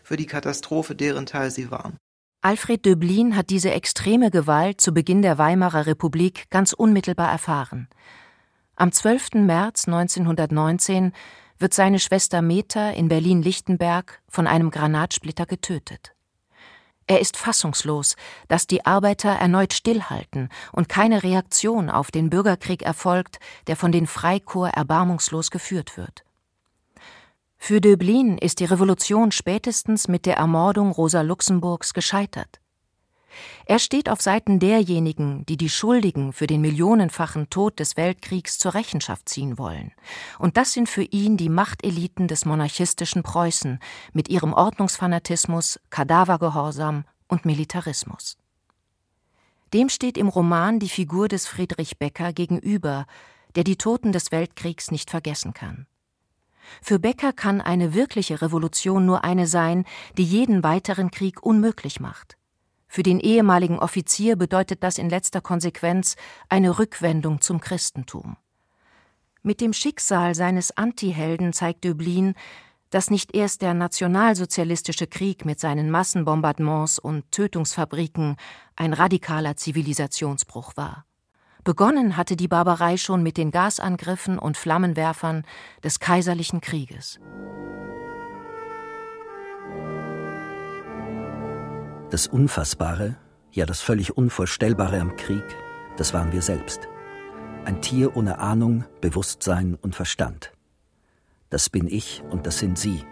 für 0.03 0.17
die 0.17 0.27
Katastrophe, 0.27 0.95
deren 0.95 1.27
Teil 1.27 1.51
sie 1.51 1.71
waren. 1.71 1.97
Alfred 2.41 2.85
Döblin 2.85 3.37
hat 3.37 3.51
diese 3.51 3.71
extreme 3.71 4.31
Gewalt 4.31 4.81
zu 4.81 4.93
Beginn 4.93 5.23
der 5.23 5.39
Weimarer 5.39 5.87
Republik 5.87 6.51
ganz 6.51 6.73
unmittelbar 6.73 7.31
erfahren. 7.31 7.89
Am 8.75 8.91
12. 8.91 9.35
März 9.35 9.87
1919 9.87 11.13
wird 11.59 11.73
seine 11.73 12.01
Schwester 12.01 12.43
Meta 12.43 12.91
in 12.91 13.07
Berlin-Lichtenberg 13.07 14.21
von 14.29 14.49
einem 14.49 14.71
Granatsplitter 14.71 15.47
getötet. 15.47 16.15
Er 17.07 17.21
ist 17.21 17.37
fassungslos, 17.37 18.17
dass 18.49 18.67
die 18.67 18.87
Arbeiter 18.87 19.31
erneut 19.31 19.73
stillhalten 19.73 20.49
und 20.73 20.89
keine 20.89 21.23
Reaktion 21.23 21.91
auf 21.91 22.11
den 22.11 22.31
Bürgerkrieg 22.31 22.83
erfolgt, 22.83 23.39
der 23.67 23.77
von 23.77 23.93
den 23.93 24.07
Freikorps 24.07 24.75
erbarmungslos 24.75 25.51
geführt 25.51 25.97
wird. 25.97 26.25
Für 27.65 27.81
Döblin 27.81 28.39
ist 28.39 28.59
die 28.59 28.65
Revolution 28.65 29.31
spätestens 29.31 30.09
mit 30.09 30.27
der 30.27 30.37
Ermordung 30.37 30.91
Rosa 30.91 31.21
Luxemburgs 31.21 31.95
gescheitert. 31.95 32.61
Er 33.67 33.79
steht 33.79 34.09
auf 34.09 34.21
Seiten 34.21 34.59
derjenigen, 34.59 35.47
die 35.47 35.57
die 35.57 35.69
Schuldigen 35.69 36.33
für 36.33 36.49
den 36.49 36.61
millionenfachen 36.61 37.51
Tod 37.51 37.79
des 37.79 37.97
Weltkriegs 37.97 38.59
zur 38.59 38.75
Rechenschaft 38.75 39.29
ziehen 39.29 39.59
wollen. 39.59 39.93
Und 40.41 40.57
das 40.57 40.73
sind 40.73 40.89
für 40.89 41.05
ihn 41.05 41.37
die 41.37 41.49
Machteliten 41.49 42.27
des 42.27 42.47
monarchistischen 42.47 43.23
Preußen 43.23 43.79
mit 44.13 44.29
ihrem 44.29 44.55
Ordnungsfanatismus, 44.55 45.79
Kadavergehorsam 45.91 47.05
und 47.29 47.45
Militarismus. 47.45 48.39
Dem 49.73 49.89
steht 49.89 50.19
im 50.19 50.27
Roman 50.27 50.81
die 50.81 50.89
Figur 50.89 51.29
des 51.29 51.47
Friedrich 51.47 51.97
Becker 51.97 52.33
gegenüber, 52.33 53.07
der 53.55 53.63
die 53.63 53.77
Toten 53.77 54.11
des 54.11 54.33
Weltkriegs 54.33 54.91
nicht 54.91 55.11
vergessen 55.11 55.55
kann. 55.55 55.87
Für 56.81 56.99
Becker 56.99 57.33
kann 57.33 57.61
eine 57.61 57.95
wirkliche 57.95 58.43
Revolution 58.43 59.07
nur 59.07 59.25
eine 59.25 59.47
sein, 59.47 59.85
die 60.17 60.25
jeden 60.25 60.63
weiteren 60.63 61.11
Krieg 61.11 61.43
unmöglich 61.43 62.01
macht. 62.01 62.37
Für 62.89 63.03
den 63.03 63.21
ehemaligen 63.21 63.79
Offizier 63.79 64.37
bedeutet 64.37 64.83
das 64.83 64.99
in 64.99 65.09
letzter 65.09 65.41
Konsequenz 65.41 66.17
eine 66.49 66.79
Rückwendung 66.79 67.41
zum 67.41 67.61
Christentum. 67.61 68.37
Mit 69.43 69.61
dem 69.61 69.73
Schicksal 69.73 70.35
seines 70.35 70.77
Antihelden 70.77 71.53
zeigt 71.53 71.85
Döblin, 71.85 72.35
dass 72.91 73.11
nicht 73.11 73.35
erst 73.35 73.63
der 73.63 73.73
nationalsozialistische 73.73 75.07
Krieg 75.07 75.47
mit 75.47 75.59
seinen 75.59 75.91
Massenbombardements 75.91 76.99
und 76.99 77.31
Tötungsfabriken 77.33 78.37
ein 78.77 78.93
radikaler 78.93 79.57
Zivilisationsbruch 79.57 80.77
war. 80.77 81.07
Begonnen 81.65 82.17
hatte 82.17 82.35
die 82.35 82.49
Barbarei 82.49 82.97
schon 82.97 83.23
mit 83.23 83.37
den 83.37 83.53
Gasangriffen 83.53 84.37
und 84.39 84.57
Flammenwerfern 84.57 85.45
des 85.85 86.01
Kaiserlichen 86.01 86.61
Krieges. 86.61 87.21
Das 92.11 92.27
Unfassbare, 92.27 93.17
ja 93.53 93.65
das 93.65 93.81
völlig 93.81 94.17
Unvorstellbare 94.17 95.01
am 95.01 95.15
Krieg, 95.17 95.45
das 95.97 96.13
waren 96.13 96.33
wir 96.33 96.43
selbst. 96.43 96.89
Ein 97.65 97.81
Tier 97.81 98.17
ohne 98.17 98.41
Ahnung, 98.41 98.85
Bewusstsein 99.01 99.77
und 99.81 99.95
Verstand. 99.95 100.53
Das 101.49 101.71
bin 101.71 101.87
ich 101.87 102.25
und 102.29 102.45
das 102.45 102.59
sind 102.59 102.77
Sie. 102.77 103.05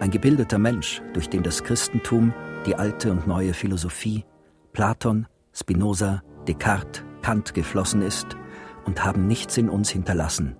Ein 0.00 0.10
gebildeter 0.10 0.58
Mensch, 0.58 1.00
durch 1.12 1.28
den 1.28 1.44
das 1.44 1.62
Christentum, 1.62 2.34
die 2.66 2.74
alte 2.74 3.12
und 3.12 3.28
neue 3.28 3.54
Philosophie, 3.54 4.24
Platon, 4.72 5.28
Spinoza, 5.52 6.22
Descartes, 6.48 7.04
Kant 7.24 7.54
geflossen 7.54 8.02
ist 8.02 8.36
und 8.84 9.02
haben 9.02 9.26
nichts 9.26 9.56
in 9.56 9.70
uns 9.70 9.88
hinterlassen. 9.88 10.56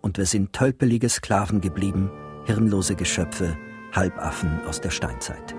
Und 0.00 0.16
wir 0.16 0.24
sind 0.24 0.54
tölpelige 0.54 1.10
Sklaven 1.10 1.60
geblieben, 1.60 2.10
hirnlose 2.46 2.94
Geschöpfe, 2.94 3.58
Halbaffen 3.92 4.62
aus 4.66 4.80
der 4.80 4.88
Steinzeit. 4.88 5.54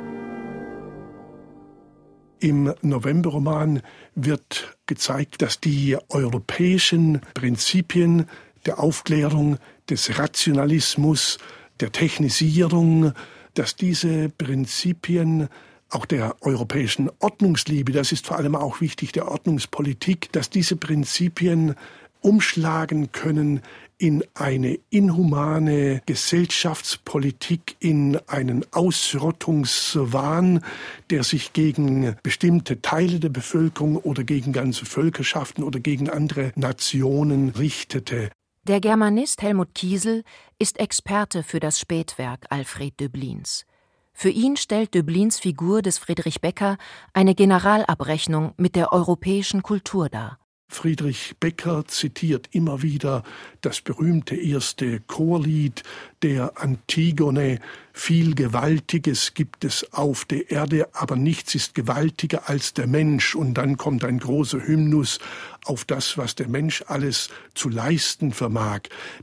Im 2.39 2.73
Novemberroman 2.81 3.83
wird 4.15 4.75
gezeigt, 4.87 5.43
dass 5.43 5.59
die 5.59 5.99
europäischen 6.09 7.21
Prinzipien 7.35 8.25
der 8.65 8.79
Aufklärung, 8.79 9.59
des 9.87 10.17
Rationalismus, 10.17 11.37
der 11.79 11.91
Technisierung, 11.91 13.13
dass 13.53 13.75
diese 13.75 14.29
Prinzipien 14.29 15.47
auch 15.93 16.05
der 16.05 16.35
europäischen 16.41 17.09
Ordnungsliebe, 17.19 17.91
das 17.91 18.11
ist 18.11 18.27
vor 18.27 18.37
allem 18.37 18.55
auch 18.55 18.81
wichtig, 18.81 19.11
der 19.11 19.27
Ordnungspolitik, 19.29 20.31
dass 20.31 20.49
diese 20.49 20.75
Prinzipien 20.75 21.75
umschlagen 22.21 23.11
können 23.11 23.61
in 23.97 24.23
eine 24.33 24.79
inhumane 24.89 26.01
Gesellschaftspolitik, 26.05 27.75
in 27.79 28.19
einen 28.27 28.65
Ausrottungswahn, 28.73 30.63
der 31.09 31.23
sich 31.23 31.53
gegen 31.53 32.15
bestimmte 32.23 32.81
Teile 32.81 33.19
der 33.19 33.29
Bevölkerung 33.29 33.97
oder 33.97 34.23
gegen 34.23 34.51
ganze 34.51 34.85
Völkerschaften 34.85 35.63
oder 35.63 35.79
gegen 35.79 36.09
andere 36.09 36.51
Nationen 36.55 37.49
richtete. 37.49 38.29
Der 38.67 38.79
Germanist 38.79 39.41
Helmut 39.41 39.75
Kiesel 39.75 40.23
ist 40.57 40.79
Experte 40.79 41.43
für 41.43 41.59
das 41.59 41.79
Spätwerk 41.79 42.45
Alfred 42.49 42.99
Döblins. 42.99 43.65
Für 44.13 44.29
ihn 44.29 44.55
stellt 44.57 44.93
Döblins 44.93 45.39
Figur 45.39 45.81
des 45.81 45.97
Friedrich 45.97 46.39
Becker 46.39 46.77
eine 47.13 47.35
Generalabrechnung 47.35 48.53
mit 48.57 48.75
der 48.75 48.93
europäischen 48.93 49.63
Kultur 49.63 50.07
dar. 50.09 50.39
Friedrich 50.73 51.35
Becker 51.39 51.85
zitiert 51.87 52.49
immer 52.51 52.81
wieder 52.81 53.23
das 53.61 53.81
berühmte 53.81 54.35
erste 54.35 54.99
Chorlied 55.01 55.83
der 56.23 56.53
Antigone. 56.59 57.59
Viel 57.93 58.33
Gewaltiges 58.33 59.35
gibt 59.35 59.63
es 59.65 59.93
auf 59.93 60.25
der 60.25 60.49
Erde, 60.49 60.89
aber 60.93 61.15
nichts 61.15 61.53
ist 61.53 61.75
gewaltiger 61.75 62.49
als 62.49 62.73
der 62.73 62.87
Mensch. 62.87 63.35
Und 63.35 63.53
dann 63.53 63.77
kommt 63.77 64.03
ein 64.03 64.17
großer 64.17 64.65
Hymnus 64.65 65.19
auf 65.63 65.85
das, 65.85 66.17
was 66.17 66.33
der 66.33 66.47
Mensch 66.47 66.83
alles 66.87 67.29
zu 67.53 67.69
leisten 67.69 68.31
vermag. 68.31 68.81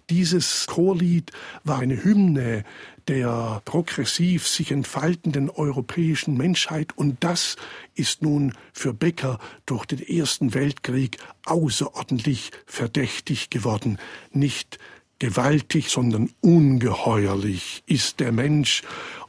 Dieses 0.09 0.67
Chorlied 0.67 1.33
war 1.65 1.81
eine 1.81 2.03
Hymne 2.03 2.65
der 3.11 3.61
progressiv 3.65 4.47
sich 4.47 4.71
entfaltenden 4.71 5.51
europäischen 5.51 6.37
Menschheit 6.37 6.97
und 6.97 7.25
das 7.25 7.57
ist 7.97 8.23
nun 8.23 8.55
für 8.73 8.95
Becker 8.95 9.41
durch 9.67 9.85
den 9.85 9.99
Ersten 9.99 10.55
Weltkrieg 10.55 11.19
außerordentlich 11.45 12.53
verdächtig 12.67 13.51
geworden. 13.51 13.99
Nicht 14.31 14.79
gewaltig, 15.19 15.89
sondern 15.89 16.31
ungeheuerlich 16.41 17.83
ist 17.87 18.21
der 18.21 18.31
Mensch 18.31 18.85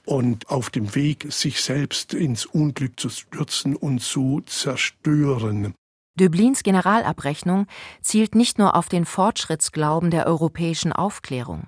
und 0.05 0.49
auf 0.49 0.69
dem 0.69 0.93
Weg, 0.93 1.33
sich 1.33 1.59
selbst 1.61 2.13
ins 2.13 2.45
Unglück 2.45 2.99
zu 2.99 3.09
stürzen 3.09 3.75
und 3.75 3.99
zu 3.99 4.43
zerstören. 4.45 5.73
Döblins 6.19 6.61
Generalabrechnung 6.61 7.65
zielt 8.03 8.35
nicht 8.35 8.59
nur 8.59 8.75
auf 8.75 8.89
den 8.89 9.05
Fortschrittsglauben 9.05 10.11
der 10.11 10.27
europäischen 10.27 10.93
Aufklärung. 10.93 11.65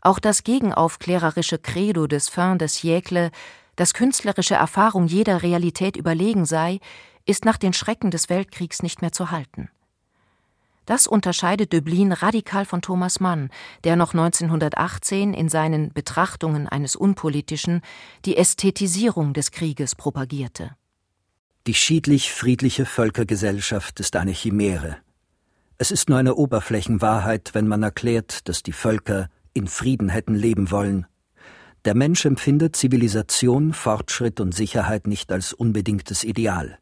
Auch 0.00 0.18
das 0.18 0.44
gegenaufklärerische 0.44 1.58
Credo 1.58 2.06
des 2.06 2.28
Fin 2.28 2.58
des 2.58 2.76
Siècle, 2.78 3.30
dass 3.76 3.94
künstlerische 3.94 4.54
Erfahrung 4.54 5.06
jeder 5.06 5.42
Realität 5.42 5.96
überlegen 5.96 6.46
sei, 6.46 6.80
ist 7.26 7.44
nach 7.44 7.56
den 7.56 7.72
Schrecken 7.72 8.10
des 8.10 8.28
Weltkriegs 8.28 8.82
nicht 8.82 9.02
mehr 9.02 9.12
zu 9.12 9.30
halten. 9.30 9.68
Das 10.86 11.06
unterscheidet 11.06 11.72
Döblin 11.72 12.10
radikal 12.10 12.64
von 12.64 12.82
Thomas 12.82 13.20
Mann, 13.20 13.50
der 13.84 13.94
noch 13.94 14.12
1918 14.12 15.34
in 15.34 15.48
seinen 15.48 15.92
Betrachtungen 15.92 16.66
eines 16.66 16.96
Unpolitischen 16.96 17.82
die 18.24 18.36
Ästhetisierung 18.36 19.32
des 19.32 19.52
Krieges 19.52 19.94
propagierte. 19.94 20.74
Die 21.66 21.74
schiedlich-friedliche 21.74 22.86
Völkergesellschaft 22.86 24.00
ist 24.00 24.16
eine 24.16 24.32
Chimäre. 24.32 24.96
Es 25.78 25.90
ist 25.90 26.08
nur 26.08 26.18
eine 26.18 26.34
Oberflächenwahrheit, 26.34 27.50
wenn 27.52 27.68
man 27.68 27.82
erklärt, 27.82 28.48
dass 28.48 28.62
die 28.62 28.72
Völker 28.72 29.28
in 29.54 29.66
Frieden 29.66 30.08
hätten 30.08 30.34
leben 30.34 30.70
wollen. 30.70 31.06
Der 31.84 31.94
Mensch 31.94 32.24
empfindet 32.26 32.76
Zivilisation, 32.76 33.72
Fortschritt 33.72 34.40
und 34.40 34.54
Sicherheit 34.54 35.06
nicht 35.06 35.32
als 35.32 35.52
unbedingtes 35.52 36.24
Ideal. 36.24 36.78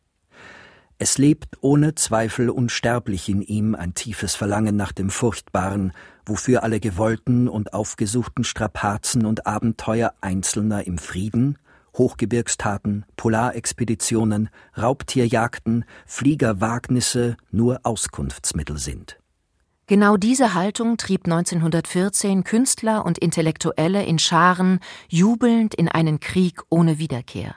Es 1.00 1.16
lebt 1.16 1.58
ohne 1.60 1.94
Zweifel 1.94 2.50
unsterblich 2.50 3.28
in 3.28 3.40
ihm 3.40 3.76
ein 3.76 3.94
tiefes 3.94 4.34
Verlangen 4.34 4.74
nach 4.74 4.90
dem 4.90 5.10
Furchtbaren, 5.10 5.92
wofür 6.26 6.64
alle 6.64 6.80
gewollten 6.80 7.48
und 7.48 7.72
aufgesuchten 7.72 8.42
Strapazen 8.42 9.24
und 9.24 9.46
Abenteuer 9.46 10.14
Einzelner 10.20 10.84
im 10.88 10.98
Frieden, 10.98 11.56
Hochgebirgstaten, 11.96 13.06
Polarexpeditionen, 13.16 14.50
Raubtierjagden, 14.76 15.84
Fliegerwagnisse 16.06 17.36
nur 17.52 17.78
Auskunftsmittel 17.84 18.78
sind. 18.78 19.20
Genau 19.88 20.18
diese 20.18 20.52
Haltung 20.52 20.98
trieb 20.98 21.24
1914 21.24 22.44
Künstler 22.44 23.06
und 23.06 23.16
Intellektuelle 23.16 24.04
in 24.04 24.18
Scharen 24.18 24.80
jubelnd 25.08 25.74
in 25.74 25.88
einen 25.88 26.20
Krieg 26.20 26.60
ohne 26.68 26.98
Wiederkehr. 26.98 27.56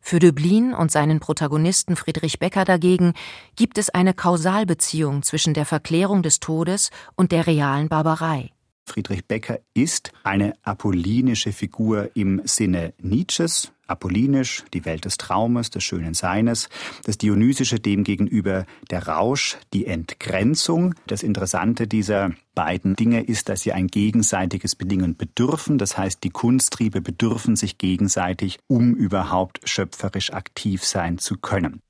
Für 0.00 0.18
Döblin 0.18 0.72
und 0.72 0.90
seinen 0.90 1.20
Protagonisten 1.20 1.94
Friedrich 1.94 2.38
Becker 2.38 2.64
dagegen 2.64 3.12
gibt 3.54 3.76
es 3.76 3.90
eine 3.90 4.14
Kausalbeziehung 4.14 5.22
zwischen 5.22 5.52
der 5.52 5.66
Verklärung 5.66 6.22
des 6.22 6.40
Todes 6.40 6.90
und 7.16 7.32
der 7.32 7.46
realen 7.46 7.90
Barbarei. 7.90 8.50
Friedrich 8.84 9.26
Becker 9.26 9.60
ist 9.74 10.12
eine 10.22 10.54
apollinische 10.62 11.52
Figur 11.52 12.10
im 12.14 12.42
Sinne 12.44 12.94
Nietzsches. 13.00 13.72
Apollinisch, 13.86 14.64
die 14.72 14.86
Welt 14.86 15.04
des 15.04 15.18
Traumes, 15.18 15.68
des 15.68 15.84
schönen 15.84 16.14
Seines. 16.14 16.70
Das 17.04 17.18
Dionysische 17.18 17.78
demgegenüber 17.78 18.64
der 18.90 19.06
Rausch, 19.06 19.58
die 19.74 19.86
Entgrenzung. 19.86 20.94
Das 21.06 21.22
Interessante 21.22 21.86
dieser 21.86 22.30
beiden 22.54 22.96
Dinge 22.96 23.22
ist, 23.22 23.50
dass 23.50 23.60
sie 23.60 23.72
ein 23.72 23.88
gegenseitiges 23.88 24.76
Bedingen 24.76 25.16
bedürfen. 25.16 25.76
Das 25.76 25.98
heißt, 25.98 26.24
die 26.24 26.30
Kunsttriebe 26.30 27.02
bedürfen 27.02 27.54
sich 27.54 27.76
gegenseitig, 27.76 28.60
um 28.66 28.94
überhaupt 28.94 29.60
schöpferisch 29.64 30.32
aktiv 30.32 30.84
sein 30.84 31.18
zu 31.18 31.36
können. 31.36 31.82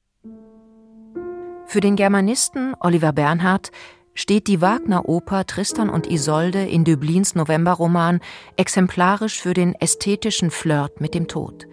Für 1.66 1.80
den 1.80 1.96
Germanisten 1.96 2.74
Oliver 2.80 3.12
Bernhard 3.12 3.70
steht 4.14 4.46
die 4.46 4.60
Wagner-Oper 4.60 5.46
Tristan 5.46 5.88
und 5.88 6.10
Isolde 6.10 6.64
in 6.64 6.84
Döblins 6.84 7.34
Novemberroman 7.34 8.20
exemplarisch 8.56 9.40
für 9.40 9.54
den 9.54 9.74
ästhetischen 9.74 10.50
Flirt 10.50 11.00
mit 11.00 11.14
dem 11.14 11.28
Tod. 11.28 11.66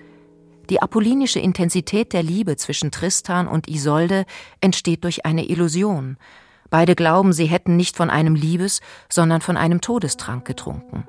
Die 0.69 0.81
apollinische 0.81 1.39
Intensität 1.39 2.13
der 2.13 2.23
Liebe 2.23 2.55
zwischen 2.55 2.91
Tristan 2.91 3.47
und 3.47 3.67
Isolde 3.67 4.25
entsteht 4.61 5.03
durch 5.03 5.25
eine 5.25 5.49
Illusion. 5.49 6.17
Beide 6.69 6.95
glauben, 6.95 7.33
sie 7.33 7.45
hätten 7.45 7.75
nicht 7.75 7.97
von 7.97 8.11
einem 8.11 8.35
Liebes, 8.35 8.81
sondern 9.09 9.41
von 9.41 9.57
einem 9.57 9.81
Todestrank 9.81 10.45
getrunken. 10.45 11.07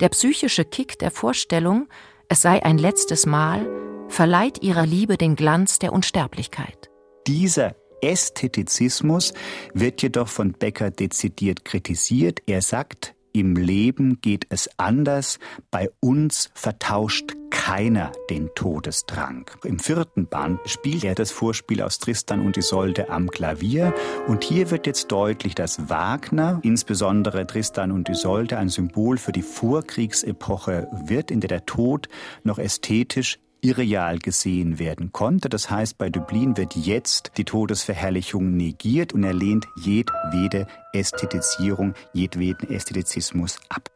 Der 0.00 0.08
psychische 0.08 0.64
Kick 0.64 0.98
der 0.98 1.10
Vorstellung, 1.10 1.88
es 2.28 2.40
sei 2.40 2.64
ein 2.64 2.78
letztes 2.78 3.26
Mal, 3.26 3.68
verleiht 4.08 4.62
ihrer 4.62 4.86
Liebe 4.86 5.18
den 5.18 5.36
Glanz 5.36 5.78
der 5.78 5.92
Unsterblichkeit. 5.92 6.90
Dieser 7.26 7.74
Ästhetizismus 8.02 9.34
wird 9.74 10.02
jedoch 10.02 10.28
von 10.28 10.52
Becker 10.52 10.90
dezidiert 10.90 11.64
kritisiert. 11.64 12.40
Er 12.46 12.62
sagt, 12.62 13.14
im 13.32 13.54
Leben 13.54 14.20
geht 14.20 14.46
es 14.48 14.68
anders, 14.76 15.38
bei 15.70 15.88
uns 16.00 16.50
vertauscht 16.54 17.36
keiner 17.50 18.10
den 18.28 18.50
Todestrank. 18.54 19.56
Im 19.64 19.78
vierten 19.78 20.26
Band 20.26 20.58
spielt 20.64 21.04
er 21.04 21.14
das 21.14 21.30
Vorspiel 21.30 21.82
aus 21.82 21.98
Tristan 21.98 22.44
und 22.44 22.56
Isolde 22.56 23.10
am 23.10 23.30
Klavier 23.30 23.94
und 24.26 24.42
hier 24.42 24.70
wird 24.70 24.86
jetzt 24.86 25.12
deutlich, 25.12 25.54
dass 25.54 25.88
Wagner, 25.88 26.58
insbesondere 26.62 27.46
Tristan 27.46 27.92
und 27.92 28.08
Isolde, 28.08 28.58
ein 28.58 28.68
Symbol 28.68 29.18
für 29.18 29.32
die 29.32 29.42
Vorkriegsepoche 29.42 30.88
wird, 31.06 31.30
in 31.30 31.40
der 31.40 31.48
der 31.48 31.66
Tod 31.66 32.08
noch 32.42 32.58
ästhetisch 32.58 33.38
irreal 33.62 34.18
gesehen 34.18 34.78
werden 34.78 35.12
konnte. 35.12 35.48
Das 35.48 35.70
heißt, 35.70 35.98
bei 35.98 36.10
Dublin 36.10 36.56
wird 36.56 36.76
jetzt 36.76 37.32
die 37.36 37.44
Todesverherrlichung 37.44 38.56
negiert 38.56 39.12
und 39.12 39.24
er 39.24 39.34
lehnt 39.34 39.66
jedwede 39.76 40.66
Ästhetisierung, 40.92 41.94
jedweden 42.12 42.70
Ästhetizismus 42.70 43.58
ab. 43.68 43.90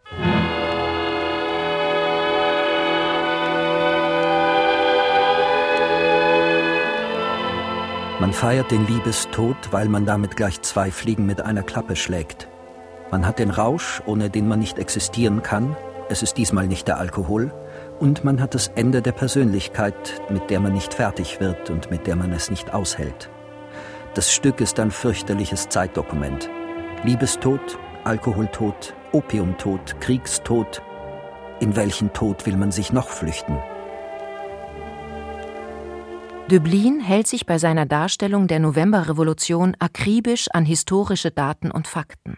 Man 8.21 8.33
feiert 8.33 8.71
den 8.71 8.87
Liebestod, 8.87 9.57
weil 9.71 9.89
man 9.89 10.07
damit 10.07 10.37
gleich 10.37 10.63
zwei 10.63 10.91
Fliegen 10.91 11.27
mit 11.27 11.41
einer 11.41 11.63
Klappe 11.63 11.97
schlägt. 11.97 12.49
Man 13.11 13.27
hat 13.27 13.39
den 13.39 13.51
Rausch, 13.51 14.01
ohne 14.07 14.31
den 14.31 14.49
man 14.49 14.61
nicht 14.61 14.79
existieren 14.79 15.43
kann. 15.43 15.77
Es 16.09 16.23
ist 16.23 16.37
diesmal 16.37 16.67
nicht 16.67 16.89
der 16.89 16.99
Alkohol, 16.99 17.53
und 18.01 18.25
man 18.25 18.41
hat 18.41 18.55
das 18.55 18.69
Ende 18.69 19.03
der 19.03 19.13
Persönlichkeit, 19.13 20.21
mit 20.31 20.51
der 20.51 20.61
man 20.61 20.73
nicht 20.73 20.95
fertig 20.95 21.41
wird 21.41 21.71
und 21.71 21.91
mit 21.91 22.07
der 22.07 22.17
man 22.17 22.33
es 22.33 22.51
nicht 22.51 22.75
aushält. 22.75 23.31
Das 24.15 24.33
Stück 24.33 24.61
ist 24.61 24.79
ein 24.79 24.91
fürchterliches 24.91 25.69
Zeitdokument. 25.69 26.49
Liebestod, 27.03 27.79
Alkoholtod, 28.05 28.95
Opiumtod, 29.13 30.01
Kriegstod. 30.01 30.83
In 31.61 31.77
welchen 31.77 32.13
Tod 32.13 32.47
will 32.47 32.57
man 32.57 32.71
sich 32.71 32.93
noch 32.93 33.09
flüchten? 33.09 33.57
Döblin 36.51 37.01
hält 37.01 37.27
sich 37.27 37.47
bei 37.47 37.59
seiner 37.59 37.87
Darstellung 37.87 38.49
der 38.49 38.61
Novemberrevolution 38.61 39.77
akribisch 39.79 40.49
an 40.53 40.67
historische 40.67 41.31
Daten 41.31 41.71
und 41.71 41.89
Fakten. 41.89 42.37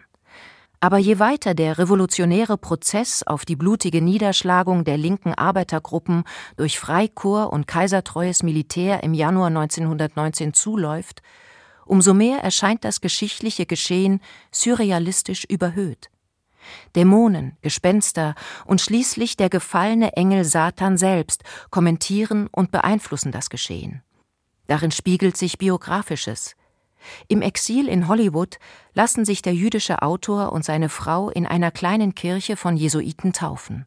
Aber 0.79 0.99
je 0.99 1.17
weiter 1.17 1.55
der 1.55 1.79
revolutionäre 1.79 2.57
Prozess 2.57 3.23
auf 3.23 3.45
die 3.45 3.55
blutige 3.55 4.01
Niederschlagung 4.01 4.83
der 4.83 4.97
linken 4.97 5.33
Arbeitergruppen 5.33 6.23
durch 6.55 6.79
Freikorps 6.79 7.51
und 7.51 7.67
kaisertreues 7.67 8.43
Militär 8.43 9.03
im 9.03 9.13
Januar 9.13 9.47
1919 9.47 10.53
zuläuft, 10.53 11.23
umso 11.85 12.13
mehr 12.13 12.39
erscheint 12.39 12.83
das 12.83 13.01
geschichtliche 13.01 13.65
Geschehen 13.65 14.21
surrealistisch 14.51 15.45
überhöht. 15.45 16.11
Dämonen, 16.95 17.57
Gespenster 17.61 18.35
und 18.65 18.81
schließlich 18.81 19.37
der 19.37 19.49
gefallene 19.49 20.13
Engel 20.13 20.43
Satan 20.43 20.97
selbst 20.97 21.43
kommentieren 21.71 22.47
und 22.51 22.71
beeinflussen 22.71 23.31
das 23.31 23.49
Geschehen. 23.49 24.03
Darin 24.67 24.91
spiegelt 24.91 25.37
sich 25.37 25.57
Biografisches, 25.57 26.55
im 27.27 27.41
Exil 27.41 27.87
in 27.87 28.07
Hollywood 28.07 28.57
lassen 28.93 29.25
sich 29.25 29.41
der 29.41 29.53
jüdische 29.53 30.01
Autor 30.01 30.51
und 30.51 30.65
seine 30.65 30.89
Frau 30.89 31.29
in 31.29 31.45
einer 31.45 31.71
kleinen 31.71 32.15
Kirche 32.15 32.55
von 32.57 32.77
Jesuiten 32.77 33.33
taufen. 33.33 33.85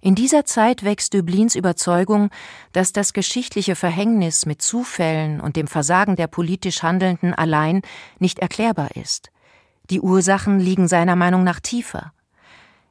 In 0.00 0.14
dieser 0.14 0.44
Zeit 0.44 0.84
wächst 0.84 1.12
Döblins 1.12 1.56
Überzeugung, 1.56 2.30
dass 2.72 2.92
das 2.92 3.12
geschichtliche 3.12 3.74
Verhängnis 3.74 4.46
mit 4.46 4.62
Zufällen 4.62 5.40
und 5.40 5.56
dem 5.56 5.66
Versagen 5.66 6.14
der 6.14 6.28
politisch 6.28 6.84
Handelnden 6.84 7.34
allein 7.34 7.82
nicht 8.20 8.38
erklärbar 8.38 8.94
ist. 8.94 9.30
Die 9.90 10.00
Ursachen 10.00 10.60
liegen 10.60 10.86
seiner 10.86 11.16
Meinung 11.16 11.42
nach 11.42 11.58
tiefer. 11.58 12.12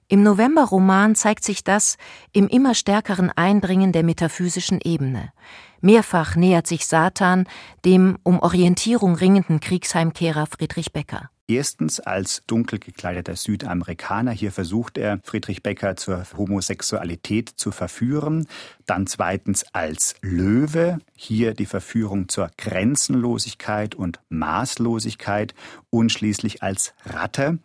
Im 0.10 0.24
Novemberroman 0.24 1.16
zeigt 1.16 1.44
sich 1.44 1.66
das 1.66 1.98
im 2.32 2.48
immer 2.48 2.76
stärkeren 2.76 3.30
Eindringen 3.30 3.92
der 3.92 4.04
metaphysischen 4.04 4.80
Ebene. 4.82 5.34
Mehrfach 5.82 6.38
nähert 6.38 6.66
sich 6.66 6.88
Satan 6.88 7.46
dem 7.84 8.18
um 8.24 8.40
Orientierung 8.40 9.16
ringenden 9.16 9.60
Kriegsheimkehrer 9.60 10.48
Friedrich 10.48 10.94
Becker. 10.94 11.30
Erstens 11.50 12.02
als 12.02 12.44
dunkel 12.46 12.78
gekleideter 12.78 13.38
Südamerikaner. 13.38 14.32
Hier 14.32 14.52
versucht 14.52 14.98
er, 14.98 15.20
Friedrich 15.24 15.64
Becker 15.64 15.96
zur 15.96 16.26
Homosexualität 16.36 17.50
zu 17.50 17.72
verführen. 17.72 18.48
Dann 18.86 19.08
zweitens 19.08 19.66
als 19.74 20.16
Löwe. 20.22 21.00
Hier 21.16 21.54
die 21.54 21.66
Verführung 21.66 22.28
zur 22.28 22.50
Grenzenlosigkeit 22.58 23.96
und 23.96 24.20
Maßlosigkeit. 24.28 25.54
Und 25.90 26.12
schließlich 26.12 26.64
als 26.64 26.94
Ratte. 27.06 27.60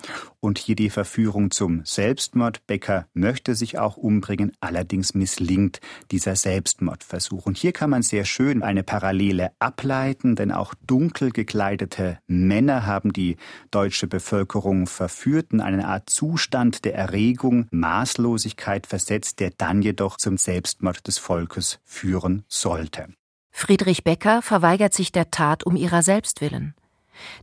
Und 0.45 0.59
hier 0.59 0.75
die 0.75 0.91
Verführung 0.91 1.53
zum 1.53 1.85
Selbstmord. 1.85 2.67
Becker 2.67 3.07
möchte 3.15 3.55
sich 3.55 3.79
auch 3.79 3.97
umbringen. 3.97 4.51
Allerdings 4.59 5.15
misslingt 5.15 5.81
dieser 6.11 6.35
Selbstmordversuch. 6.35 7.47
Und 7.47 7.57
hier 7.57 7.71
kann 7.71 7.91
man 7.91 8.03
sehr 8.03 8.25
schön 8.25 8.65
eine 8.65 8.83
Parallele 8.83 9.53
ableiten, 9.61 10.35
denn 10.35 10.51
auch 10.51 10.75
dunkel 10.85 11.31
gekleidete 11.31 12.19
Männer 12.27 12.87
haben 12.87 13.13
die 13.13 13.37
deutsche 13.71 14.09
Bevölkerung 14.09 14.89
verführten, 14.89 15.61
eine 15.61 15.87
Art 15.87 16.11
Zustand 16.11 16.85
der 16.85 16.97
Erregung, 16.97 17.69
Maßlosigkeit 17.71 18.89
versetzt, 18.89 19.39
der 19.39 19.51
dann 19.57 19.81
jedoch 19.81 20.17
zum 20.17 20.39
Selbstmord 20.39 21.07
des 21.07 21.19
Volkes 21.19 21.79
führen 21.85 22.43
sollte. 22.49 23.15
Friedrich 23.53 24.03
Becker 24.03 24.43
verweigert 24.43 24.93
sich 24.93 25.13
der 25.13 25.31
Tat 25.31 25.63
um 25.63 25.77
ihrer 25.77 26.03
selbst 26.03 26.41
willen. 26.41 26.75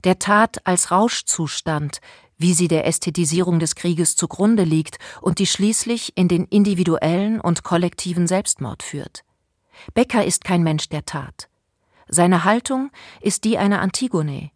Der 0.03 0.19
Tat 0.19 0.65
als 0.65 0.91
Rauschzustand, 0.91 2.01
wie 2.39 2.55
sie 2.55 2.67
der 2.67 2.87
Ästhetisierung 2.87 3.59
des 3.59 3.75
Krieges 3.75 4.15
zugrunde 4.15 4.63
liegt 4.63 4.97
und 5.21 5.37
die 5.37 5.45
schließlich 5.45 6.13
in 6.15 6.27
den 6.27 6.45
individuellen 6.45 7.39
und 7.39 7.63
kollektiven 7.63 8.25
Selbstmord 8.25 8.81
führt. 8.81 9.23
Becker 9.93 10.25
ist 10.25 10.43
kein 10.43 10.63
Mensch 10.63 10.89
der 10.89 11.05
Tat. 11.05 11.49
Seine 12.07 12.43
Haltung 12.45 12.89
ist 13.21 13.43
die 13.43 13.57
einer 13.57 13.81
Antigone, 13.81 14.49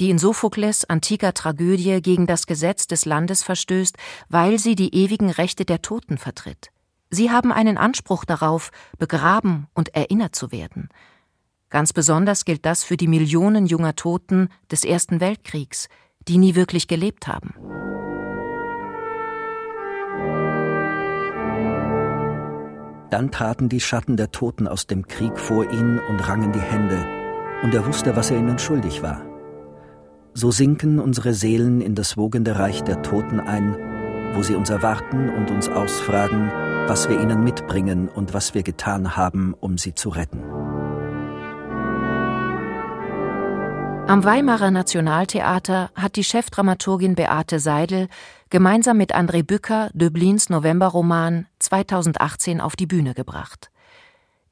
die 0.00 0.10
in 0.10 0.18
Sophokles 0.18 0.84
antiker 0.86 1.34
Tragödie 1.34 2.00
gegen 2.02 2.26
das 2.26 2.46
Gesetz 2.46 2.86
des 2.86 3.04
Landes 3.04 3.42
verstößt, 3.42 3.96
weil 4.28 4.58
sie 4.58 4.74
die 4.74 4.94
ewigen 4.94 5.30
Rechte 5.30 5.64
der 5.64 5.82
Toten 5.82 6.18
vertritt. 6.18 6.70
Sie 7.10 7.30
haben 7.30 7.52
einen 7.52 7.78
Anspruch 7.78 8.24
darauf, 8.24 8.70
begraben 8.98 9.68
und 9.74 9.94
erinnert 9.94 10.34
zu 10.34 10.50
werden. 10.50 10.88
Ganz 11.70 11.92
besonders 11.92 12.44
gilt 12.44 12.64
das 12.64 12.82
für 12.82 12.96
die 12.96 13.08
Millionen 13.08 13.66
junger 13.66 13.94
Toten 13.94 14.48
des 14.70 14.84
Ersten 14.84 15.20
Weltkriegs, 15.20 15.88
die 16.28 16.38
nie 16.38 16.54
wirklich 16.54 16.88
gelebt 16.88 17.28
haben. 17.28 17.54
Dann 23.10 23.30
traten 23.30 23.68
die 23.68 23.80
Schatten 23.80 24.16
der 24.16 24.32
Toten 24.32 24.66
aus 24.66 24.86
dem 24.86 25.06
Krieg 25.06 25.38
vor 25.38 25.70
ihn 25.70 26.00
und 26.08 26.28
rangen 26.28 26.52
die 26.52 26.60
Hände, 26.60 26.98
und 27.62 27.72
er 27.74 27.86
wusste, 27.86 28.16
was 28.16 28.30
er 28.30 28.38
ihnen 28.38 28.58
schuldig 28.58 29.02
war. 29.02 29.22
So 30.34 30.50
sinken 30.50 30.98
unsere 30.98 31.32
Seelen 31.32 31.80
in 31.80 31.94
das 31.94 32.16
wogende 32.18 32.58
Reich 32.58 32.82
der 32.82 33.02
Toten 33.02 33.40
ein, 33.40 33.74
wo 34.34 34.42
sie 34.42 34.54
uns 34.54 34.68
erwarten 34.68 35.30
und 35.30 35.50
uns 35.50 35.68
ausfragen, 35.68 36.50
was 36.88 37.08
wir 37.08 37.18
ihnen 37.18 37.42
mitbringen 37.42 38.08
und 38.08 38.34
was 38.34 38.52
wir 38.52 38.62
getan 38.62 39.16
haben, 39.16 39.54
um 39.58 39.78
sie 39.78 39.94
zu 39.94 40.10
retten. 40.10 40.55
Am 44.08 44.22
Weimarer 44.22 44.70
Nationaltheater 44.70 45.90
hat 45.96 46.14
die 46.14 46.22
Chefdramaturgin 46.22 47.16
Beate 47.16 47.58
Seidel 47.58 48.06
gemeinsam 48.50 48.98
mit 48.98 49.16
André 49.16 49.42
Bücker 49.42 49.90
Döblins 49.94 50.48
Novemberroman 50.48 51.46
2018 51.58 52.60
auf 52.60 52.76
die 52.76 52.86
Bühne 52.86 53.14
gebracht. 53.14 53.72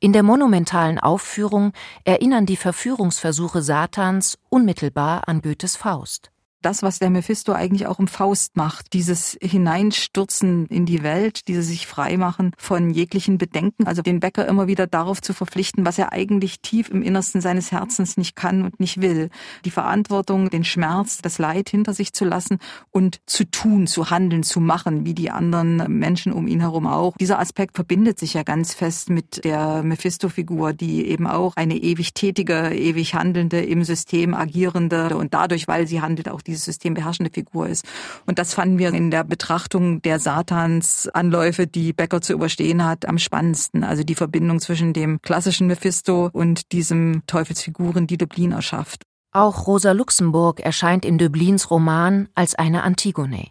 In 0.01 0.13
der 0.13 0.25
monumentalen 0.25 0.99
Aufführung 0.99 1.73
erinnern 2.05 2.47
die 2.47 2.57
Verführungsversuche 2.57 3.63
Satans 3.63 4.39
unmittelbar 4.49 5.29
an 5.29 5.41
Goethes 5.41 5.77
Faust 5.77 6.34
das, 6.65 6.83
was 6.83 6.99
der 6.99 7.11
Mephisto 7.11 7.53
eigentlich 7.53 7.87
auch 7.87 7.99
im 7.99 8.09
Faust 8.09 8.57
macht. 8.57 8.93
Dieses 8.93 9.37
Hineinstürzen 9.41 10.67
in 10.67 10.87
die 10.87 11.03
Welt, 11.03 11.49
dieses 11.49 11.69
sich 11.69 11.87
freimachen 11.87 12.53
von 12.57 12.91
jeglichen 12.91 13.39
Bedenken. 13.39 13.87
Also 13.87 14.03
den 14.03 14.21
Bäcker 14.21 14.47
immer 14.47 14.67
wieder 14.67 14.87
darauf 14.87 15.21
zu 15.21 15.33
verpflichten, 15.33 15.85
was 15.85 15.99
er 15.99 16.13
eigentlich 16.13 16.61
tief 16.61 16.89
im 16.91 17.03
Innersten 17.03 17.41
seines 17.41 17.73
Herzens 17.73 18.17
nicht 18.17 18.37
kann 18.37 18.63
und 18.63 18.81
nicht 18.81 19.01
will. 19.01 19.31
Die 19.65 19.71
Verantwortung, 19.71 20.51
den 20.51 20.65
Schmerz, 20.65 21.19
das 21.23 21.39
Leid 21.39 21.69
hinter 21.69 21.95
sich 21.95 22.13
zu 22.13 22.25
lassen 22.25 22.59
und 22.91 23.21
zu 23.27 23.45
tun, 23.45 23.87
zu 23.87 24.11
handeln, 24.11 24.43
zu 24.43 24.61
machen, 24.61 25.05
wie 25.05 25.15
die 25.15 25.31
anderen 25.31 25.77
Menschen 25.99 26.33
um 26.33 26.47
ihn 26.47 26.61
herum 26.61 26.87
auch. 26.87 27.17
Dieser 27.17 27.39
Aspekt 27.39 27.77
verbindet 27.77 28.19
sich 28.19 28.35
ja 28.35 28.43
ganz 28.43 28.75
fest 28.75 29.11
mit 29.11 29.45
der 29.45 29.83
Mephisto-Figur, 29.83 30.73
die 30.73 31.07
eben 31.07 31.27
auch 31.27 31.57
eine 31.57 31.77
ewig 31.77 32.15
tätige, 32.15 32.71
ewig 32.75 33.15
handelnde, 33.15 33.63
im 33.63 33.85
System 33.85 34.35
agierende 34.35 35.17
und 35.17 35.35
dadurch, 35.35 35.69
weil 35.69 35.87
sie 35.87 36.01
handelt, 36.01 36.29
auch 36.29 36.43
die 36.43 36.54
dieses 36.55 36.65
System 36.65 36.95
beherrschende 36.95 37.31
Figur 37.33 37.69
ist. 37.69 37.85
Und 38.27 38.39
das 38.39 38.55
fanden 38.55 38.79
wir 38.79 38.93
in 38.93 39.11
der 39.11 39.25
Betrachtung 39.25 40.01
der 40.03 40.21
Satansanläufe, 40.21 41.67
die 41.67 41.93
Becker 41.93 42.21
zu 42.21 42.33
überstehen 42.33 42.85
hat, 42.85 43.07
am 43.07 43.19
spannendsten. 43.19 43.85
Also 43.85 44.05
die 44.05 44.15
Verbindung 44.15 44.61
zwischen 44.61 44.93
dem 44.93 45.21
klassischen 45.23 45.67
Mephisto 45.67 46.31
und 46.33 46.73
diesem 46.73 47.23
Teufelsfiguren, 47.27 48.07
die 48.07 48.19
Dublin 48.19 48.53
erschafft. 48.53 49.03
Auch 49.33 49.67
Rosa 49.67 49.93
Luxemburg 49.93 50.61
erscheint 50.61 51.05
in 51.05 51.19
Dublins 51.19 51.71
Roman 51.71 52.29
als 52.35 52.55
eine 52.55 52.85
Antigone. 52.85 53.49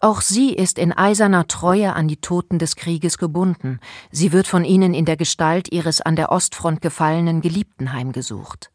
Auch 0.00 0.20
sie 0.20 0.52
ist 0.52 0.78
in 0.78 0.92
eiserner 0.92 1.46
Treue 1.46 1.94
an 1.94 2.08
die 2.08 2.18
Toten 2.18 2.58
des 2.58 2.76
Krieges 2.76 3.18
gebunden. 3.18 3.80
Sie 4.10 4.32
wird 4.32 4.46
von 4.46 4.64
ihnen 4.64 4.94
in 4.94 5.04
der 5.04 5.16
Gestalt 5.16 5.72
ihres 5.72 6.00
an 6.00 6.16
der 6.16 6.30
Ostfront 6.30 6.82
gefallenen 6.82 7.40
Geliebten 7.40 7.92
heimgesucht. 7.92 8.71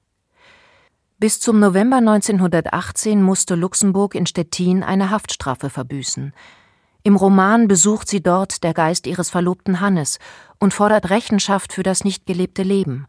Bis 1.20 1.40
zum 1.40 1.60
November 1.60 1.98
1918 1.98 3.24
musste 3.24 3.56
Luxemburg 3.56 4.14
in 4.14 4.28
Stettin 4.28 4.84
eine 4.84 5.10
Haftstrafe 5.10 5.72
verbüßen. 5.72 6.32
Im 7.02 7.16
Roman 7.16 7.68
besucht 7.68 8.08
sie 8.08 8.22
dort 8.22 8.64
der 8.64 8.76
Geist 8.76 9.08
ihres 9.08 9.32
Verlobten 9.32 9.80
Hannes 9.80 10.20
und 10.60 10.76
fordert 10.76 11.10
Rechenschaft 11.10 11.74
für 11.74 11.82
das 11.82 12.04
nicht 12.04 12.28
gelebte 12.28 12.62
Leben, 12.62 13.08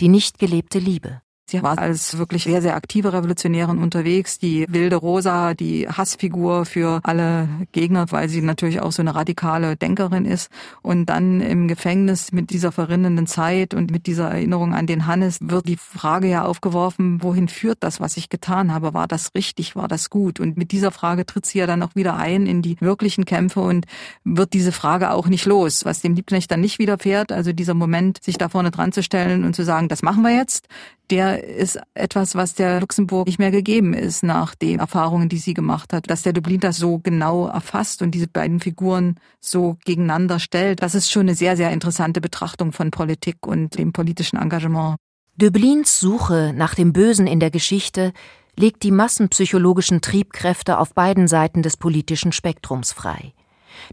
die 0.00 0.08
nicht 0.08 0.38
gelebte 0.38 0.78
Liebe. 0.78 1.20
Sie 1.50 1.62
war 1.64 1.78
als 1.78 2.16
wirklich 2.16 2.44
sehr, 2.44 2.62
sehr 2.62 2.76
aktive 2.76 3.12
Revolutionärin 3.12 3.78
unterwegs. 3.78 4.38
Die 4.38 4.66
wilde 4.68 4.94
Rosa, 4.94 5.54
die 5.54 5.88
Hassfigur 5.88 6.64
für 6.64 7.00
alle 7.02 7.48
Gegner, 7.72 8.06
weil 8.10 8.28
sie 8.28 8.40
natürlich 8.40 8.80
auch 8.80 8.92
so 8.92 9.02
eine 9.02 9.16
radikale 9.16 9.76
Denkerin 9.76 10.26
ist. 10.26 10.48
Und 10.80 11.06
dann 11.06 11.40
im 11.40 11.66
Gefängnis 11.66 12.30
mit 12.30 12.50
dieser 12.50 12.70
verrinnenden 12.70 13.26
Zeit 13.26 13.74
und 13.74 13.90
mit 13.90 14.06
dieser 14.06 14.30
Erinnerung 14.30 14.74
an 14.74 14.86
den 14.86 15.06
Hannes 15.06 15.38
wird 15.40 15.66
die 15.66 15.76
Frage 15.76 16.28
ja 16.28 16.44
aufgeworfen, 16.44 17.20
wohin 17.20 17.48
führt 17.48 17.78
das, 17.80 17.98
was 17.98 18.16
ich 18.16 18.28
getan 18.28 18.72
habe? 18.72 18.94
War 18.94 19.08
das 19.08 19.34
richtig? 19.34 19.74
War 19.74 19.88
das 19.88 20.08
gut? 20.08 20.38
Und 20.38 20.56
mit 20.56 20.70
dieser 20.70 20.92
Frage 20.92 21.26
tritt 21.26 21.46
sie 21.46 21.58
ja 21.58 21.66
dann 21.66 21.82
auch 21.82 21.96
wieder 21.96 22.14
ein 22.14 22.46
in 22.46 22.62
die 22.62 22.80
wirklichen 22.80 23.24
Kämpfe 23.24 23.60
und 23.60 23.86
wird 24.22 24.52
diese 24.52 24.70
Frage 24.70 25.10
auch 25.10 25.26
nicht 25.26 25.46
los. 25.46 25.84
Was 25.84 26.00
dem 26.00 26.14
Liebknecht 26.14 26.48
dann 26.52 26.60
nicht 26.60 26.78
widerfährt, 26.78 27.32
also 27.32 27.52
dieser 27.52 27.74
Moment, 27.74 28.22
sich 28.22 28.38
da 28.38 28.48
vorne 28.48 28.70
dran 28.70 28.92
zu 28.92 29.02
stellen 29.02 29.44
und 29.44 29.56
zu 29.56 29.64
sagen, 29.64 29.88
das 29.88 30.02
machen 30.02 30.22
wir 30.22 30.32
jetzt, 30.36 30.68
der 31.10 31.39
ist 31.40 31.78
etwas, 31.94 32.34
was 32.34 32.54
der 32.54 32.80
Luxemburg 32.80 33.26
nicht 33.26 33.38
mehr 33.38 33.50
gegeben 33.50 33.94
ist 33.94 34.22
nach 34.22 34.54
den 34.54 34.78
Erfahrungen, 34.78 35.28
die 35.28 35.38
sie 35.38 35.54
gemacht 35.54 35.92
hat. 35.92 36.10
Dass 36.10 36.22
der 36.22 36.32
Dublin 36.32 36.60
das 36.60 36.76
so 36.76 36.98
genau 36.98 37.46
erfasst 37.46 38.02
und 38.02 38.12
diese 38.12 38.28
beiden 38.28 38.60
Figuren 38.60 39.16
so 39.40 39.76
gegeneinander 39.84 40.38
stellt, 40.38 40.82
das 40.82 40.94
ist 40.94 41.10
schon 41.10 41.22
eine 41.22 41.34
sehr, 41.34 41.56
sehr 41.56 41.70
interessante 41.70 42.20
Betrachtung 42.20 42.72
von 42.72 42.90
Politik 42.90 43.46
und 43.46 43.78
dem 43.78 43.92
politischen 43.92 44.36
Engagement. 44.36 44.96
Dublins 45.36 46.00
Suche 46.00 46.52
nach 46.54 46.74
dem 46.74 46.92
Bösen 46.92 47.26
in 47.26 47.40
der 47.40 47.50
Geschichte 47.50 48.12
legt 48.56 48.82
die 48.82 48.90
massenpsychologischen 48.90 50.00
Triebkräfte 50.00 50.78
auf 50.78 50.92
beiden 50.92 51.28
Seiten 51.28 51.62
des 51.62 51.76
politischen 51.76 52.32
Spektrums 52.32 52.92
frei. 52.92 53.32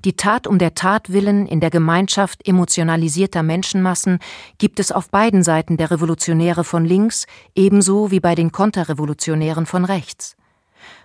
Die 0.05 0.15
Tat 0.15 0.47
um 0.47 0.59
der 0.59 0.75
Tat 0.75 1.11
willen 1.11 1.47
in 1.47 1.59
der 1.59 1.69
Gemeinschaft 1.69 2.47
emotionalisierter 2.47 3.43
Menschenmassen 3.43 4.19
gibt 4.57 4.79
es 4.79 4.91
auf 4.91 5.09
beiden 5.09 5.43
Seiten 5.43 5.77
der 5.77 5.91
Revolutionäre 5.91 6.63
von 6.63 6.85
links 6.85 7.25
ebenso 7.55 8.11
wie 8.11 8.19
bei 8.19 8.35
den 8.35 8.51
Konterrevolutionären 8.51 9.65
von 9.65 9.85
rechts. 9.85 10.35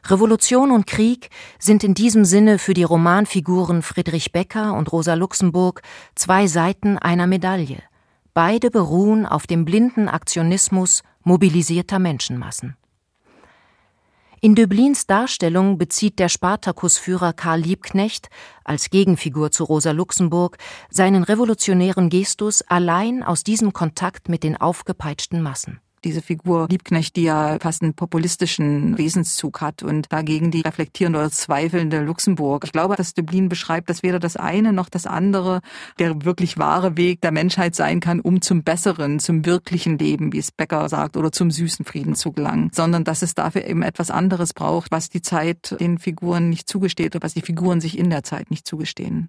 Revolution 0.06 0.70
und 0.70 0.86
Krieg 0.86 1.30
sind 1.58 1.84
in 1.84 1.94
diesem 1.94 2.24
Sinne 2.24 2.58
für 2.58 2.74
die 2.74 2.82
Romanfiguren 2.82 3.82
Friedrich 3.82 4.32
Becker 4.32 4.74
und 4.74 4.90
Rosa 4.92 5.14
Luxemburg 5.14 5.82
zwei 6.14 6.46
Seiten 6.46 6.98
einer 6.98 7.26
Medaille. 7.26 7.82
Beide 8.34 8.70
beruhen 8.70 9.26
auf 9.26 9.46
dem 9.46 9.64
blinden 9.64 10.08
Aktionismus 10.08 11.02
mobilisierter 11.22 11.98
Menschenmassen. 11.98 12.76
In 14.44 14.56
Döblins 14.56 15.06
Darstellung 15.06 15.78
bezieht 15.78 16.18
der 16.18 16.28
Spartakusführer 16.28 17.32
Karl 17.32 17.60
Liebknecht 17.60 18.28
als 18.64 18.90
Gegenfigur 18.90 19.52
zu 19.52 19.62
Rosa 19.62 19.92
Luxemburg 19.92 20.58
seinen 20.90 21.22
revolutionären 21.22 22.08
Gestus 22.08 22.62
allein 22.62 23.22
aus 23.22 23.44
diesem 23.44 23.72
Kontakt 23.72 24.28
mit 24.28 24.42
den 24.42 24.56
aufgepeitschten 24.56 25.42
Massen 25.42 25.80
diese 26.04 26.22
Figur 26.22 26.66
Liebknecht, 26.70 27.16
die 27.16 27.24
ja 27.24 27.58
fast 27.60 27.82
einen 27.82 27.94
populistischen 27.94 28.98
Wesenszug 28.98 29.60
hat 29.60 29.82
und 29.82 30.12
dagegen 30.12 30.50
die 30.50 30.62
reflektierende 30.62 31.18
oder 31.18 31.30
zweifelnde 31.30 32.00
Luxemburg. 32.00 32.64
Ich 32.64 32.72
glaube, 32.72 32.96
dass 32.96 33.14
Dublin 33.14 33.48
beschreibt, 33.48 33.90
dass 33.90 34.02
weder 34.02 34.18
das 34.18 34.36
eine 34.36 34.72
noch 34.72 34.88
das 34.88 35.06
andere 35.06 35.60
der 35.98 36.24
wirklich 36.24 36.58
wahre 36.58 36.96
Weg 36.96 37.20
der 37.20 37.32
Menschheit 37.32 37.74
sein 37.74 38.00
kann, 38.00 38.20
um 38.20 38.40
zum 38.40 38.62
besseren, 38.62 39.18
zum 39.18 39.44
wirklichen 39.46 39.98
Leben, 39.98 40.32
wie 40.32 40.38
es 40.38 40.50
Becker 40.50 40.88
sagt, 40.88 41.16
oder 41.16 41.32
zum 41.32 41.50
süßen 41.50 41.84
Frieden 41.84 42.14
zu 42.14 42.32
gelangen, 42.32 42.70
sondern 42.72 43.04
dass 43.04 43.22
es 43.22 43.34
dafür 43.34 43.64
eben 43.64 43.82
etwas 43.82 44.10
anderes 44.10 44.54
braucht, 44.54 44.90
was 44.90 45.08
die 45.08 45.22
Zeit 45.22 45.76
den 45.80 45.98
Figuren 45.98 46.50
nicht 46.50 46.68
zugesteht 46.68 47.14
oder 47.14 47.24
was 47.24 47.34
die 47.34 47.42
Figuren 47.42 47.80
sich 47.80 47.98
in 47.98 48.10
der 48.10 48.22
Zeit 48.22 48.50
nicht 48.50 48.66
zugestehen. 48.66 49.28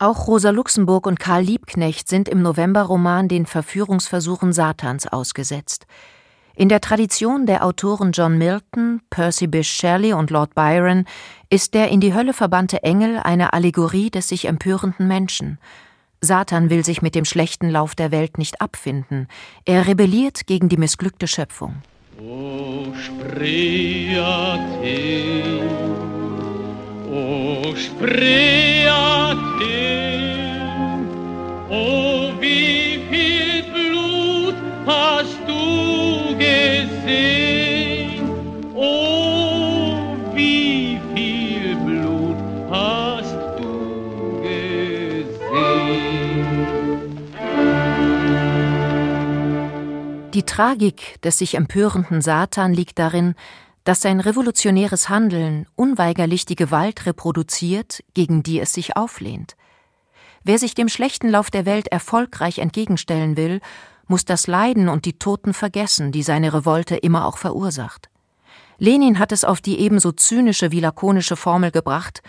Auch 0.00 0.28
Rosa 0.28 0.50
Luxemburg 0.50 1.08
und 1.08 1.18
Karl 1.18 1.42
Liebknecht 1.42 2.06
sind 2.08 2.28
im 2.28 2.40
Novemberroman 2.40 3.26
den 3.26 3.46
Verführungsversuchen 3.46 4.52
Satans 4.52 5.08
ausgesetzt. 5.08 5.86
In 6.54 6.68
der 6.68 6.80
Tradition 6.80 7.46
der 7.46 7.64
Autoren 7.64 8.12
John 8.12 8.38
Milton, 8.38 9.00
Percy 9.10 9.48
Bysshe 9.48 9.72
Shelley 9.72 10.12
und 10.12 10.30
Lord 10.30 10.54
Byron 10.54 11.04
ist 11.50 11.74
der 11.74 11.88
in 11.88 11.98
die 11.98 12.14
Hölle 12.14 12.32
verbannte 12.32 12.84
Engel 12.84 13.18
eine 13.18 13.52
Allegorie 13.52 14.08
des 14.10 14.28
sich 14.28 14.44
empörenden 14.44 15.08
Menschen. 15.08 15.58
Satan 16.20 16.70
will 16.70 16.84
sich 16.84 17.02
mit 17.02 17.16
dem 17.16 17.24
schlechten 17.24 17.68
Lauf 17.68 17.96
der 17.96 18.12
Welt 18.12 18.38
nicht 18.38 18.60
abfinden. 18.60 19.26
Er 19.64 19.88
rebelliert 19.88 20.46
gegen 20.46 20.68
die 20.68 20.76
missglückte 20.76 21.26
Schöpfung. 21.26 21.82
O 22.20 22.94
Spreate, 22.94 24.22
o 27.10 27.74
Spreate. 27.74 28.67
Tragik 50.58 51.22
des 51.22 51.38
sich 51.38 51.54
empörenden 51.54 52.20
Satan 52.20 52.74
liegt 52.74 52.98
darin, 52.98 53.36
dass 53.84 54.00
sein 54.00 54.18
revolutionäres 54.18 55.08
Handeln 55.08 55.68
unweigerlich 55.76 56.46
die 56.46 56.56
Gewalt 56.56 57.06
reproduziert, 57.06 58.02
gegen 58.12 58.42
die 58.42 58.58
es 58.58 58.72
sich 58.72 58.96
auflehnt. 58.96 59.54
Wer 60.42 60.58
sich 60.58 60.74
dem 60.74 60.88
schlechten 60.88 61.28
Lauf 61.28 61.52
der 61.52 61.64
Welt 61.64 61.86
erfolgreich 61.86 62.58
entgegenstellen 62.58 63.36
will, 63.36 63.60
muss 64.08 64.24
das 64.24 64.48
Leiden 64.48 64.88
und 64.88 65.04
die 65.04 65.20
Toten 65.20 65.54
vergessen, 65.54 66.10
die 66.10 66.24
seine 66.24 66.52
Revolte 66.52 66.96
immer 66.96 67.26
auch 67.26 67.38
verursacht. 67.38 68.10
Lenin 68.78 69.20
hat 69.20 69.30
es 69.30 69.44
auf 69.44 69.60
die 69.60 69.78
ebenso 69.78 70.10
zynische 70.10 70.72
wie 70.72 70.80
lakonische 70.80 71.36
Formel 71.36 71.70
gebracht, 71.70 72.20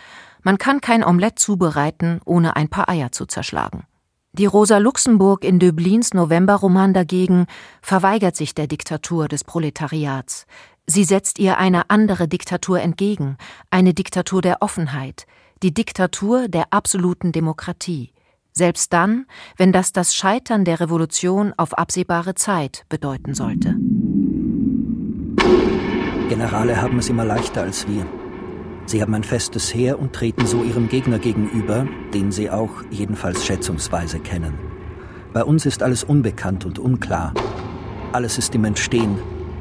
man 0.44 0.56
kann 0.56 0.80
kein 0.80 1.02
Omelett 1.02 1.40
zubereiten, 1.40 2.20
ohne 2.24 2.54
ein 2.54 2.68
paar 2.68 2.88
Eier 2.88 3.10
zu 3.10 3.26
zerschlagen. 3.26 3.88
Die 4.32 4.46
Rosa 4.46 4.78
Luxemburg 4.78 5.44
in 5.44 5.58
Döblins 5.58 6.14
Novemberroman 6.14 6.94
dagegen 6.94 7.46
verweigert 7.82 8.36
sich 8.36 8.54
der 8.54 8.68
Diktatur 8.68 9.26
des 9.26 9.42
Proletariats. 9.42 10.46
Sie 10.86 11.02
setzt 11.02 11.40
ihr 11.40 11.58
eine 11.58 11.90
andere 11.90 12.28
Diktatur 12.28 12.80
entgegen, 12.80 13.38
eine 13.70 13.92
Diktatur 13.92 14.40
der 14.40 14.62
Offenheit, 14.62 15.26
die 15.64 15.74
Diktatur 15.74 16.46
der 16.46 16.72
absoluten 16.72 17.32
Demokratie. 17.32 18.12
Selbst 18.52 18.92
dann, 18.92 19.26
wenn 19.56 19.72
das 19.72 19.92
das 19.92 20.14
Scheitern 20.14 20.64
der 20.64 20.78
Revolution 20.78 21.52
auf 21.56 21.76
absehbare 21.76 22.36
Zeit 22.36 22.84
bedeuten 22.88 23.34
sollte. 23.34 23.74
Generale 26.28 26.80
haben 26.80 27.00
es 27.00 27.08
immer 27.08 27.24
leichter 27.24 27.62
als 27.62 27.88
wir. 27.88 28.06
Sie 28.90 29.00
haben 29.00 29.14
ein 29.14 29.22
festes 29.22 29.72
Heer 29.72 30.00
und 30.00 30.12
treten 30.12 30.48
so 30.48 30.64
ihrem 30.64 30.88
Gegner 30.88 31.20
gegenüber, 31.20 31.86
den 32.12 32.32
sie 32.32 32.50
auch 32.50 32.70
jedenfalls 32.90 33.46
schätzungsweise 33.46 34.18
kennen. 34.18 34.58
Bei 35.32 35.44
uns 35.44 35.64
ist 35.64 35.84
alles 35.84 36.02
unbekannt 36.02 36.64
und 36.64 36.80
unklar. 36.80 37.32
Alles 38.10 38.36
ist 38.36 38.52
im 38.56 38.64
Entstehen. 38.64 39.16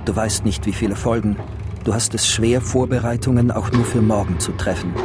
Du 0.06 0.15
weißt 0.15 0.46
nicht, 0.46 0.65
wie 0.65 0.74
viele 0.74 0.96
Folgen. 0.96 1.36
Du 1.84 1.94
hast 1.94 2.15
es 2.15 2.28
schwer, 2.28 2.60
Vorbereitungen 2.60 3.52
auch 3.52 3.72
nur 3.72 3.86
für 3.86 4.02
morgen 4.02 4.39
zu 4.39 4.52
treffen. 4.54 4.96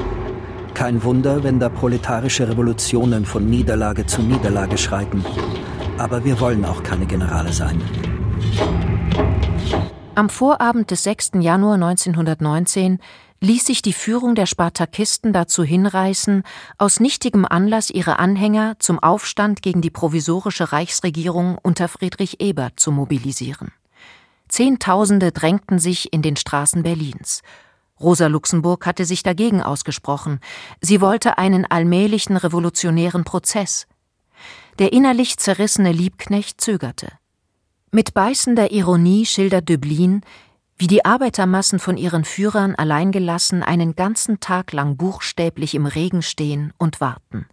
Kein 0.73 1.03
Wunder, 1.05 1.45
wenn 1.45 1.61
da 1.61 1.69
proletarische 1.69 2.49
Revolutionen 2.49 3.27
von 3.27 3.51
Niederlage 3.51 4.07
zu 4.07 4.23
Niederlage 4.23 4.79
schreiten. 4.79 5.23
Aber 5.99 6.25
wir 6.25 6.41
wollen 6.41 6.65
auch 6.65 6.83
keine 6.83 7.05
Generale 7.05 7.53
sein. 7.53 7.79
Am 10.17 10.31
Vorabend 10.31 10.93
des 10.93 11.03
6. 11.03 11.33
Januar 11.41 11.75
1919 11.75 13.01
ließ 13.45 13.67
sich 13.67 13.83
die 13.83 13.93
Führung 13.93 14.35
der 14.35 14.47
Spartakisten 14.47 15.33
dazu 15.33 15.63
hinreißen, 15.63 16.43
aus 16.79 16.99
nichtigem 16.99 17.45
Anlass 17.45 17.91
ihre 17.91 18.19
Anhänger 18.19 18.77
zum 18.79 18.99
Aufstand 18.99 19.63
gegen 19.63 19.83
die 19.83 19.91
provisorische 19.91 20.73
Reichsregierung 20.73 21.59
unter 21.63 21.89
Friedrich 21.89 22.41
Ebert 22.41 22.81
zu 22.81 22.91
mobilisieren. 22.91 23.73
Zehntausende 24.49 25.31
drängten 25.31 25.79
sich 25.79 26.13
in 26.13 26.23
den 26.23 26.37
Straßen 26.37 26.83
Berlins. 26.83 27.43
Rosa 28.01 28.27
Luxemburg 28.27 28.87
hatte 28.87 29.05
sich 29.05 29.23
dagegen 29.23 29.63
ausgesprochen. 29.63 30.41
Sie 30.81 31.01
wollte 31.01 31.39
einen 31.39 31.65
allmählichen 31.65 32.37
revolutionären 32.37 33.25
Prozess. 33.25 33.87
Der 34.79 34.93
innerlich 34.93 35.37
zerrissene 35.37 35.93
Liebknecht 35.93 36.61
zögerte. 36.61 37.13
Mit 37.93 38.13
beißender 38.13 38.73
Ironie 38.73 39.25
schildert 39.25 39.69
Döblin, 39.69 40.23
wie 40.77 40.87
die 40.87 41.05
Arbeitermassen 41.05 41.79
von 41.79 41.97
ihren 41.97 42.25
Führern 42.25 42.75
alleingelassen 42.75 43.63
einen 43.63 43.95
ganzen 43.95 44.41
Tag 44.41 44.73
lang 44.73 44.97
buchstäblich 44.97 45.75
im 45.75 45.87
Regen 45.87 46.23
stehen 46.23 46.73
und 46.79 47.01
warten. 47.01 47.47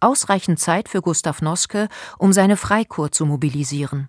Ausreichend 0.00 0.58
Zeit 0.58 0.88
für 0.88 1.02
Gustav 1.02 1.42
Noske, 1.42 1.88
um 2.18 2.32
seine 2.32 2.56
Freikorps 2.56 3.18
zu 3.18 3.26
mobilisieren. 3.26 4.08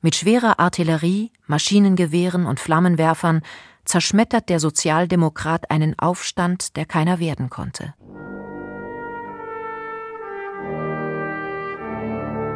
Mit 0.00 0.14
schwerer 0.14 0.60
Artillerie, 0.60 1.32
Maschinengewehren 1.46 2.46
und 2.46 2.60
Flammenwerfern 2.60 3.42
zerschmettert 3.84 4.48
der 4.48 4.60
Sozialdemokrat 4.60 5.70
einen 5.70 5.98
Aufstand, 5.98 6.76
der 6.76 6.86
keiner 6.86 7.18
werden 7.18 7.50
konnte. 7.50 7.94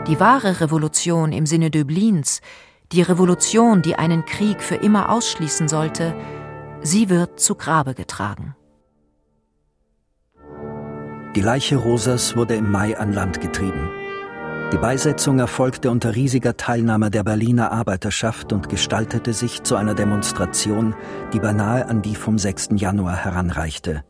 Die 0.07 0.21
wahre 0.21 0.61
Revolution 0.61 1.33
im 1.33 1.47
Sinne 1.47 1.71
Döblins, 1.71 2.41
die 2.92 3.03
Revolution, 3.03 3.83
die 3.83 3.96
einen 3.96 4.25
Krieg 4.25 4.62
für 4.62 4.77
immer 4.77 5.11
ausschließen 5.11 5.68
sollte, 5.68 6.14
sie 6.83 7.09
wird 7.09 7.40
zu 7.40 7.55
Grabe 7.55 7.94
getragen. 7.94 8.55
Die 11.35 11.42
Leiche 11.42 11.77
Rosas 11.77 12.37
wurde 12.37 12.55
im 12.55 12.70
Mai 12.70 12.96
an 12.96 13.12
Land 13.12 13.40
getrieben. 13.40 13.90
Die 14.72 14.79
Beisetzung 14.79 15.38
erfolgte 15.38 15.90
unter 15.90 16.16
riesiger 16.16 16.57
Teilnahme 16.57 17.11
der 17.11 17.22
Berliner 17.22 17.70
Arbeiterschaft 17.72 18.53
und 18.53 18.68
gestaltete 18.68 19.33
sich 19.33 19.62
zu 19.62 19.77
einer 19.77 19.94
Demonstration, 19.94 20.94
die 21.33 21.38
beinahe 21.38 21.87
an 21.87 22.03
die 22.03 22.16
vom 22.16 22.38
6. 22.38 22.70
Januar 22.77 23.16
heranreichte. 23.16 24.03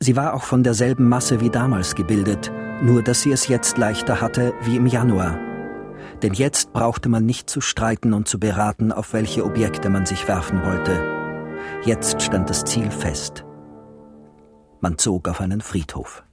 Sie 0.00 0.14
war 0.14 0.34
auch 0.34 0.44
von 0.44 0.62
derselben 0.62 1.08
Masse 1.08 1.40
wie 1.40 1.50
damals 1.50 1.96
gebildet, 1.96 2.52
nur 2.82 3.02
dass 3.02 3.22
sie 3.22 3.32
es 3.32 3.48
jetzt 3.48 3.78
leichter 3.78 4.20
hatte 4.20 4.54
wie 4.62 4.76
im 4.76 4.86
Januar 4.86 5.47
denn 6.22 6.32
jetzt 6.32 6.72
brauchte 6.72 7.08
man 7.08 7.24
nicht 7.24 7.48
zu 7.48 7.60
streiten 7.60 8.12
und 8.12 8.28
zu 8.28 8.38
beraten, 8.38 8.92
auf 8.92 9.12
welche 9.12 9.44
Objekte 9.44 9.88
man 9.88 10.06
sich 10.06 10.28
werfen 10.28 10.64
wollte. 10.64 11.18
Jetzt 11.84 12.22
stand 12.22 12.50
das 12.50 12.64
Ziel 12.64 12.90
fest. 12.90 13.44
Man 14.80 14.98
zog 14.98 15.28
auf 15.28 15.40
einen 15.40 15.60
Friedhof. 15.60 16.24